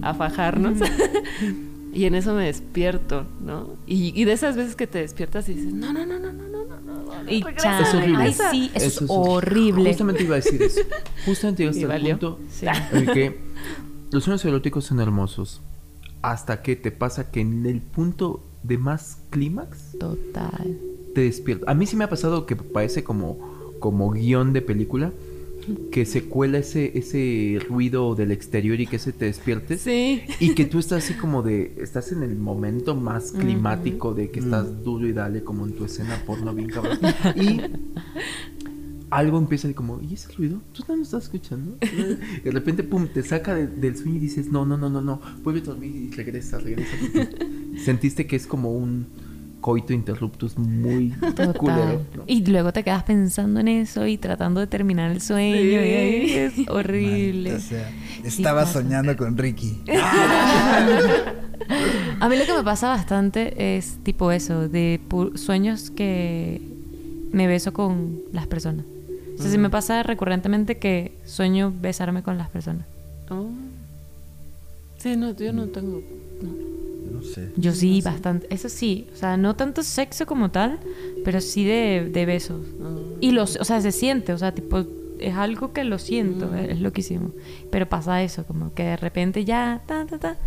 [0.01, 0.77] A, fajarnos.
[1.93, 3.75] y en eso me despierto, ¿no?
[3.85, 6.47] Y, y, de esas veces que te despiertas y dices, no, no, no, no, no,
[6.47, 7.29] no, no.
[7.29, 7.43] Y.
[7.55, 8.23] Es horrible.
[8.23, 9.89] Ay, sí, eso es, horrible.
[9.89, 10.81] Justamente iba a decir eso.
[11.25, 12.65] Justamente iba a estar el punto sí.
[12.93, 13.39] en que
[14.11, 15.61] los sueños eróticos son hermosos
[16.21, 20.77] hasta que te pasa que en el punto de más clímax Total.
[21.13, 21.67] te despiertas.
[21.67, 25.11] A mí sí me ha pasado que parece como, como guion de película.
[25.91, 29.79] Que se cuela ese, ese ruido del exterior y que se te despiertes.
[29.79, 30.21] Sí.
[30.41, 34.41] Y que tú estás así como de, estás en el momento más climático de que
[34.41, 36.99] estás duro y dale como en tu escena porno bien cabrón.
[37.37, 37.61] Y
[39.17, 40.59] algo empieza ahí como, ¿y ese ruido?
[40.73, 41.77] ¿Tú no lo estás escuchando?
[41.81, 45.01] Y de repente, pum, te saca de- del sueño y dices, no, no, no, no,
[45.01, 46.91] no, vuelve a dormir y regresa, regresa.
[47.83, 49.07] Sentiste que es como un
[49.61, 51.53] coito interruptus muy Total.
[51.53, 52.01] culero.
[52.17, 52.23] ¿no?
[52.27, 55.55] Y luego te quedas pensando en eso y tratando de terminar el sueño.
[55.55, 55.67] Sí.
[55.69, 57.51] Y ahí es horrible.
[57.53, 57.91] Maldita sea.
[58.25, 59.79] Estaba soñando con Ricky.
[62.19, 64.99] A mí lo que me pasa bastante es tipo eso, de
[65.35, 66.61] sueños que
[67.31, 68.85] me beso con las personas.
[69.37, 72.85] O sea, sí me pasa recurrentemente que sueño besarme con las personas.
[73.29, 73.47] Oh.
[74.97, 76.01] Sí, no, yo no tengo.
[76.41, 76.73] no.
[77.13, 77.51] No sé.
[77.57, 78.47] Yo sí, bastante.
[78.49, 80.79] Eso sí, o sea, no tanto sexo como tal,
[81.25, 82.61] pero sí de, de besos.
[82.81, 83.17] Oh.
[83.19, 84.85] Y los, o sea, se siente, o sea, tipo,
[85.19, 86.55] es algo que lo siento, Mm.
[86.55, 87.31] es loquísimo.
[87.71, 90.37] Pero pasa eso, como que de repente ya, ta, ta, ta,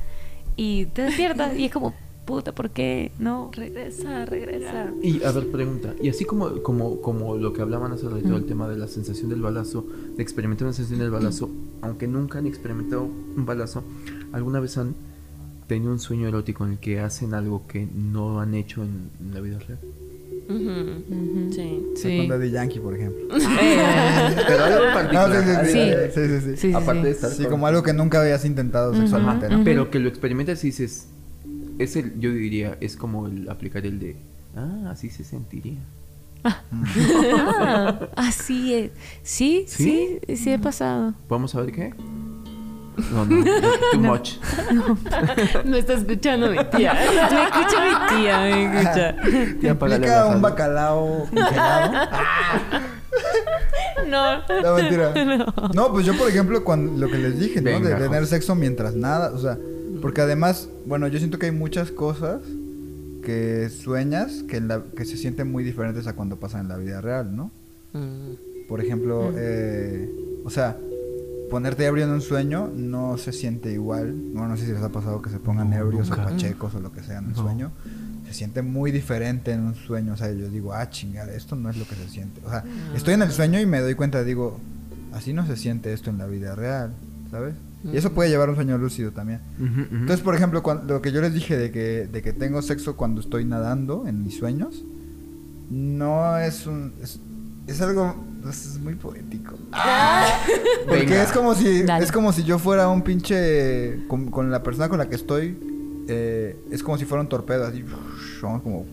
[0.56, 1.94] y te despiertas y es como,
[2.26, 3.12] puta, ¿por qué?
[3.18, 3.50] No.
[3.54, 4.90] Regresa, regresa.
[5.02, 5.94] Y a ver, pregunta.
[6.02, 9.30] Y así como, como, como lo que hablaban hace rato, el tema de la sensación
[9.30, 11.48] del balazo, de experimentar una sensación del balazo,
[11.82, 13.84] aunque nunca han experimentado un balazo,
[14.32, 14.94] ¿alguna vez han
[15.68, 19.32] tenido un sueño erótico en el que hacen algo que no han hecho en, en
[19.34, 19.78] la vida real?
[20.48, 21.52] Ujú.
[21.52, 21.82] Sí.
[21.96, 22.18] Sí.
[22.18, 23.22] Con Daddy Yankee, por ejemplo.
[24.46, 25.64] Pero algo particular.
[25.66, 25.90] sí, sí, Sí.
[26.14, 26.50] sí, sí, sí, sí.
[26.56, 27.04] Sí, sí, Aparte sí.
[27.06, 29.64] de estar Sí, con- como algo que nunca habías intentado sexualmente, ¿no?
[29.64, 31.08] Pero que lo experimentas y dices,
[31.78, 34.16] es el, yo diría, es como el aplicar el de,
[34.56, 35.78] ah, así se sentiría.
[36.44, 36.62] Ah,
[38.16, 38.90] así es.
[39.22, 40.36] Sí, sí, ¿Sí?
[40.36, 41.14] sí, he pasado.
[41.28, 41.94] Vamos a ver qué.
[43.12, 44.32] No, no, no, too much.
[45.64, 46.94] No está escuchando mi tía.
[46.94, 49.16] Me escucha mi tía, me escucha.
[49.68, 52.08] Implica la un bacalao congelado.
[54.08, 54.38] No.
[54.62, 55.12] No, mentira.
[55.74, 57.70] No, pues yo, por ejemplo, cuando lo que les dije, ¿no?
[57.70, 59.32] Venga, de tener sexo mientras nada.
[59.34, 59.58] O sea,
[60.06, 62.40] porque además, bueno, yo siento que hay muchas cosas
[63.24, 66.76] que sueñas que, en la, que se sienten muy diferentes a cuando pasan en la
[66.76, 67.50] vida real, ¿no?
[67.92, 68.68] Mm.
[68.68, 70.08] Por ejemplo, eh,
[70.44, 70.76] o sea,
[71.50, 74.12] ponerte ebrio en un sueño no se siente igual.
[74.32, 76.22] Bueno, no sé si les ha pasado que se pongan No, ebrios nunca.
[76.22, 77.42] o pachecos o lo que sea en un No.
[77.42, 77.72] sueño.
[78.28, 80.12] Se siente muy diferente en un sueño.
[80.12, 82.40] O sea, yo digo, ah, chingada, esto no es lo que se siente.
[82.46, 82.62] O sea,
[82.94, 84.60] estoy en el sueño y me doy cuenta, digo,
[85.12, 86.92] así no se siente esto en la vida real,
[87.30, 87.54] ¿sabes?
[87.84, 89.40] Y eso puede llevar a un sueño lúcido también.
[89.60, 92.96] Entonces, por ejemplo, cuan- lo que yo les dije de que, de que tengo sexo
[92.96, 94.84] cuando estoy nadando en mis sueños,
[95.70, 96.92] no es un...
[97.02, 97.20] Es,
[97.66, 98.14] es algo...
[98.42, 99.54] pues, es muy poético.
[100.88, 101.22] Porque Venga.
[101.22, 102.04] es como si Dale.
[102.04, 104.06] es como si yo fuera un pinche...
[104.08, 105.56] Con, con la persona con la que estoy,
[106.08, 107.84] eh, es como si fuera un torpedo, así...
[108.42, 108.86] Vamos como...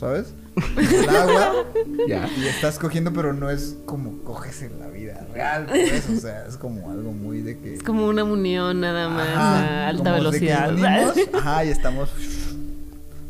[0.00, 0.34] ¿Sabes?
[0.76, 1.52] El agua
[2.08, 2.28] Ya.
[2.36, 6.46] y estás cogiendo, pero no es como coges en la vida real, pues, o sea,
[6.46, 7.74] es como algo muy de que...
[7.74, 10.72] Es como una unión nada más Ajá, a alta velocidad.
[10.72, 12.08] unimos, ajá, y estamos,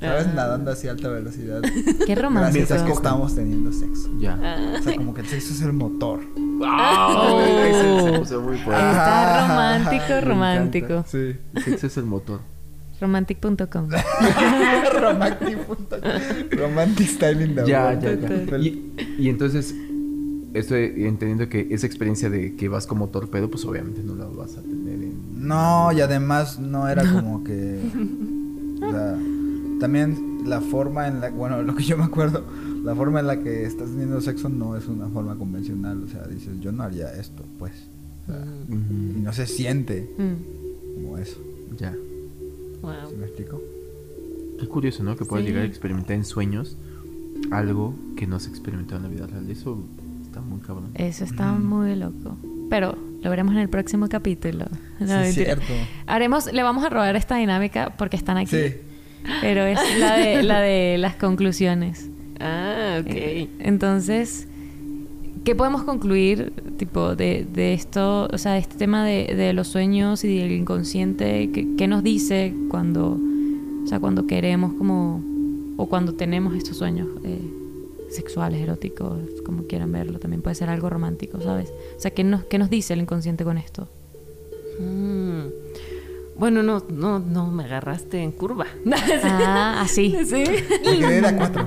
[0.00, 0.26] ¿sabes?
[0.26, 0.32] Ah.
[0.34, 1.62] Nadando así a alta velocidad.
[1.62, 2.74] Qué Gracias romántico.
[2.74, 4.08] a que estamos teniendo sexo.
[4.20, 4.38] Ya.
[4.40, 4.76] Ah.
[4.78, 6.20] O sea, como que el sexo es el motor.
[6.36, 7.40] ¡Wow!
[7.40, 8.90] Muy fuerte.
[8.90, 11.04] Está romántico, romántico.
[11.08, 11.36] Sí.
[11.54, 12.40] Ese es el motor.
[13.00, 13.88] Romantic.com.
[15.00, 15.58] Romantic.
[16.58, 18.58] Romantic styling the Ya, ya, ya.
[18.58, 19.74] Y, y entonces,
[20.54, 24.56] estoy entendiendo que esa experiencia de que vas como torpedo, pues obviamente no la vas
[24.56, 25.46] a tener en...
[25.46, 27.80] No, y además no era como que.
[28.76, 29.16] O sea,
[29.80, 31.30] también la forma en la.
[31.30, 32.44] Bueno, lo que yo me acuerdo,
[32.84, 36.02] la forma en la que estás teniendo sexo no es una forma convencional.
[36.04, 37.72] O sea, dices, yo no haría esto, pues.
[38.28, 41.00] O sea, y no se siente Mm.
[41.02, 41.38] como eso.
[41.78, 41.94] Ya.
[42.86, 43.10] Wow.
[43.10, 43.60] ¿Sí me explico?
[44.58, 45.16] Qué curioso, ¿no?
[45.16, 45.50] Que puedas Sí.
[45.50, 46.76] llegar a experimentar en sueños
[47.50, 49.48] algo que no se ha experimentado en la vida real.
[49.50, 49.84] Eso
[50.24, 50.90] está muy cabrón.
[50.94, 52.36] Eso está muy loco.
[52.70, 54.66] Pero lo veremos en el próximo capítulo.
[55.00, 55.64] No, Sí, cierto.
[56.06, 58.50] Haremos, le vamos a robar esta dinámica porque están aquí.
[58.56, 58.74] Sí.
[59.40, 62.08] Pero es la de, la de las conclusiones.
[62.40, 63.06] Ah, ok.
[63.10, 64.46] Eh, Entonces,
[65.46, 70.24] ¿qué podemos concluir, tipo, de, de esto, o sea, este tema de, de los sueños
[70.24, 71.52] y del inconsciente?
[71.52, 73.16] ¿Qué, qué nos dice cuando,
[73.84, 75.22] o sea, cuando queremos como,
[75.76, 77.38] o cuando tenemos estos sueños eh,
[78.10, 80.18] sexuales, eróticos, como quieran verlo?
[80.18, 81.72] También puede ser algo romántico, ¿sabes?
[81.96, 83.86] O sea, ¿qué nos, qué nos dice el inconsciente con esto?
[84.80, 85.65] Mm.
[86.38, 88.66] Bueno, no, no, no me agarraste en curva.
[89.48, 90.16] Ah, así.
[90.24, 90.44] Sí.
[90.84, 91.66] Me quedé de a cuatro.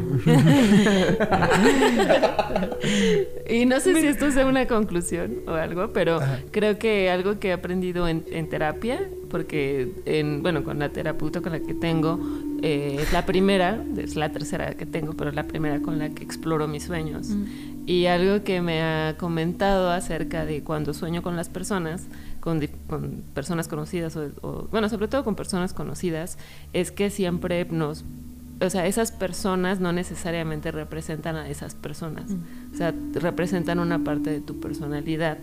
[3.50, 6.20] Y no sé si esto sea una conclusión o algo, pero
[6.52, 11.42] creo que algo que he aprendido en, en terapia, porque en, bueno, con la terapeuta
[11.42, 12.20] con la que tengo,
[12.62, 16.10] eh, es la primera, es la tercera que tengo, pero es la primera con la
[16.10, 17.30] que exploro mis sueños.
[17.86, 22.08] Y algo que me ha comentado acerca de cuando sueño con las personas,
[22.50, 26.38] con, con personas conocidas, o, o- bueno, sobre todo con personas conocidas,
[26.74, 28.04] es que siempre nos
[28.62, 32.26] o sea, esas personas no necesariamente representan a esas personas.
[32.74, 35.38] O sea, representan una parte de tu personalidad.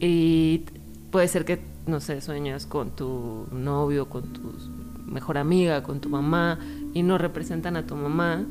[0.00, 0.64] Y
[1.10, 4.52] puede ser que, no sé, sueñas con tu novio, con tu
[5.06, 6.58] mejor amiga, con tu mamá,
[6.92, 8.44] y no representan a tu mamá,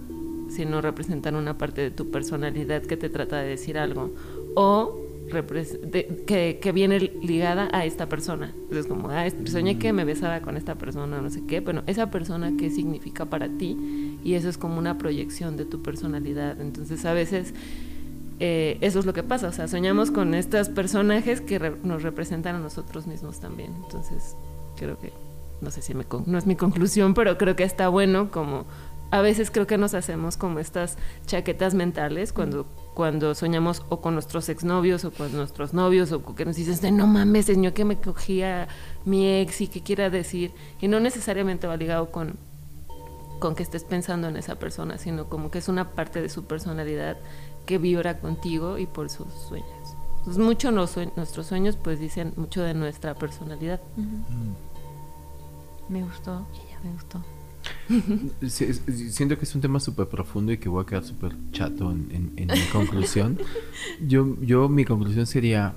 [0.50, 4.12] sino representan una parte de tu personalidad que te trata de decir algo.
[4.56, 4.96] O
[5.30, 8.54] que, viene ligada a esta persona.
[8.54, 12.12] Entonces, como, ah, soñé que me besaba con esta persona, no sé qué, pero esa
[12.12, 14.18] persona, ¿qué significa para ti?
[14.24, 16.60] Y eso es como una proyección de tu personalidad.
[16.60, 17.54] Entonces, a veces
[18.40, 22.56] eh, eso es lo que pasa, o sea, soñamos con estos personajes que nos representan
[22.56, 23.74] a nosotros mismos también.
[23.84, 24.36] Entonces,
[24.78, 25.12] creo que,
[25.62, 28.66] no sé si no es mi conclusión, pero creo que está bueno como
[29.12, 34.14] a veces creo que nos hacemos como estas chaquetas mentales cuando cuando soñamos o con
[34.14, 37.86] nuestros exnovios o con nuestros novios o que nos dices de no mames, señor que
[37.86, 38.68] me cogía
[39.06, 40.52] mi ex y qué quiera decir
[40.82, 42.38] y no necesariamente va ligado con
[43.40, 46.44] con que estés pensando en esa persona, sino como que es una parte de su
[46.44, 47.18] personalidad
[47.66, 49.96] que vibra contigo y por sus sueños.
[50.20, 53.80] Entonces, mucho nuestros sueños pues dicen mucho de nuestra personalidad.
[55.88, 56.46] Me gustó,
[56.84, 57.24] me gustó.
[58.48, 62.08] Siento que es un tema súper profundo y que voy a quedar súper chato en,
[62.12, 63.38] en- en mi conclusión.
[64.08, 65.74] Yo, yo, mi conclusión sería,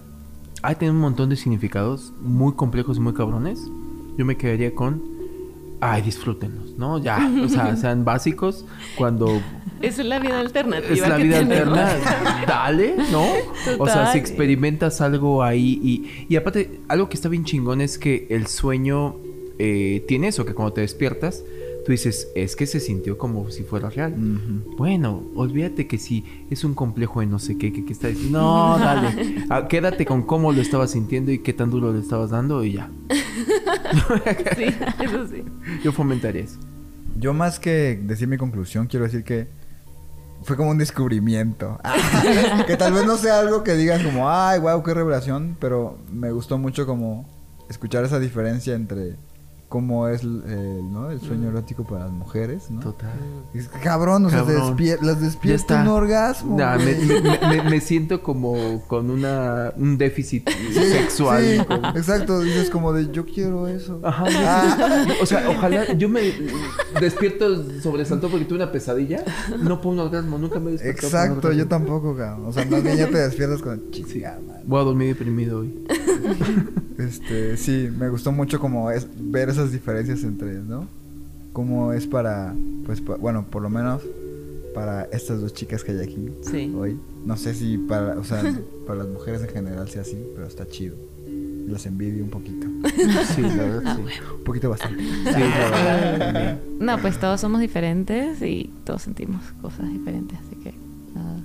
[0.63, 3.61] hay tiene un montón de significados muy complejos y muy cabrones.
[4.19, 5.03] Yo me quedaría con,
[5.81, 6.99] ay, disfrútenlos, ¿no?
[6.99, 8.65] Ya, o sea, sean básicos
[8.97, 9.41] cuando
[9.81, 10.93] Es la vida alternativa.
[10.93, 11.79] es la que vida tenemos.
[11.79, 13.25] alterna, dale, ¿no?
[13.79, 17.99] O sea, si experimentas algo ahí y, y aparte, algo que está bien chingón es
[17.99, 19.17] que el sueño
[19.59, 21.43] eh, tiene eso, que cuando te despiertas,
[21.85, 24.15] tú dices, es que se sintió como si fuera real.
[24.77, 28.41] Bueno, olvídate que si es un complejo de no sé qué, que, que está diciendo,
[28.41, 32.31] no, dale, Ah, quédate con cómo lo estabas sintiendo y qué tan duro le estabas
[32.31, 32.91] dando y ya.
[34.57, 34.65] Sí,
[35.05, 35.45] eso sí.
[35.85, 36.59] Yo fomentaría eso.
[37.19, 39.49] Yo más que decir mi conclusión, quiero decir que
[40.45, 41.79] fue como un descubrimiento.
[42.67, 46.31] que tal vez no sea algo que digas como, ay, wow, qué revelación, pero me
[46.33, 47.29] gustó mucho como
[47.69, 49.17] escuchar esa diferencia entre
[49.73, 51.11] cómo es eh, ¿no?
[51.11, 52.81] el sueño erótico para las mujeres, ¿no?
[52.81, 53.09] Total.
[53.55, 55.83] Es que, cabrón, o sea, despier- las Ya despierta está.
[55.83, 56.59] un orgasmo.
[56.59, 57.07] Nah, me, güey.
[57.07, 61.43] me- me- me- me siento como con una un déficit sexual.
[61.43, 63.99] Sí, como- exacto, dices como de yo quiero eso.
[64.03, 64.27] Ajá.
[64.29, 65.07] Ah.
[65.23, 66.21] O sea, ojalá yo me
[67.01, 69.25] despierto sobresaltó porque tuve una pesadilla.
[69.59, 72.45] No por un orgasmo, nunca me un Exacto, yo tampoco, cabrón.
[72.47, 74.05] O sea, más bien ya te despiertas con Sí.
[74.05, 74.65] chingada madre.
[74.67, 75.83] Voy a dormir deprimido hoy.
[76.99, 80.87] Este, sí, me gustó mucho como es ver esas diferencias entre, ¿no?
[81.53, 82.55] Cómo es para,
[82.87, 84.03] pues, pa- bueno, por lo menos
[84.75, 86.73] para estas dos chicas que hay aquí Sí.
[86.77, 86.99] hoy.
[87.27, 88.43] No sé si para, o sea,
[88.87, 90.97] para las mujeres en general sea así, pero está chido.
[91.69, 92.67] Las envidio un poquito.
[93.37, 94.03] Sí, la verdad, sí.
[94.39, 95.03] Un poquito bastante.
[95.03, 96.59] Sí, la verdad.
[96.81, 100.75] No, pues todos somos diferentes y todos sentimos cosas diferentes, así que
[101.15, 101.39] nada.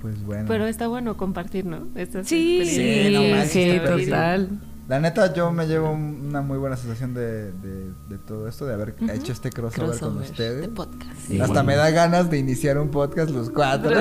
[0.00, 0.44] Pues bueno.
[0.48, 1.88] Pero está bueno compartir, ¿no?
[1.96, 2.62] Estas Sí.
[2.64, 4.48] Sí, no sí, manches, sí, total.
[4.88, 8.66] La neta, yo me llevo un- una muy buena sensación de, de, de todo esto,
[8.66, 10.60] de haber hecho este crossover, con ustedes.
[10.62, 11.10] de podcast.
[11.26, 11.40] Sí.
[11.40, 13.90] Hasta me da ganas de iniciar un podcast los cuatro.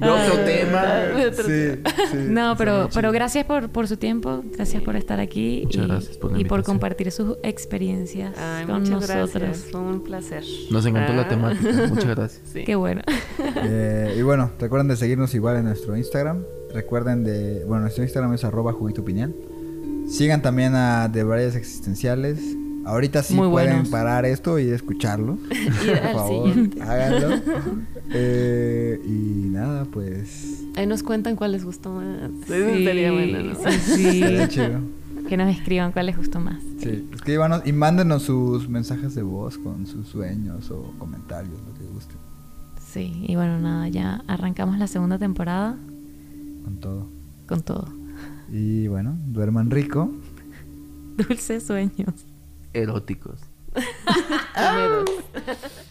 [0.00, 0.82] De otro Ah, tema.
[1.44, 5.84] Sí, sí, No, pero, pero gracias por, por su tiempo, gracias por estar aquí Muchas
[5.84, 9.34] y, gracias por la y por compartir sus experiencias Ay, con muchas nosotros.
[9.34, 9.70] gracias.
[9.70, 10.44] Fue un placer.
[10.70, 11.28] Nos encantó la Ah.
[11.28, 11.86] temática.
[11.88, 12.42] Muchas gracias.
[12.50, 12.64] Sí.
[12.64, 13.02] Qué bueno.
[13.56, 16.44] Eh, y bueno, recuerden de seguirnos igual en nuestro Instagram.
[16.74, 17.64] Recuerden de.
[17.66, 19.34] Bueno, nuestro Instagram es arroba juguito piñal.
[20.08, 22.40] Sigan también a De Varias Existenciales.
[22.84, 23.88] Ahorita sí Muy pueden buenos.
[23.88, 25.36] parar esto y escucharlo.
[25.86, 26.82] Por favor, siguiente.
[26.82, 27.36] háganlo.
[28.12, 30.64] Eh, y nada, pues.
[30.74, 32.28] Ahí nos cuentan cuál les gustó más.
[32.44, 33.54] Sí, Eso estaría bueno, ¿no?
[33.70, 34.80] sí, chido.
[35.28, 36.56] Que nos escriban cuál les gustó más.
[36.80, 41.84] Sí, escríbanos y mándenos sus mensajes de voz con sus sueños o comentarios, lo que
[41.94, 42.16] gusten.
[42.84, 45.76] Sí, y bueno, nada, ya arrancamos la segunda temporada
[46.70, 47.08] Con todo.
[47.48, 47.88] con todo.
[48.48, 50.12] Y bueno, duerman rico.
[51.16, 52.14] Dulces sueños.
[52.72, 53.40] Eróticos.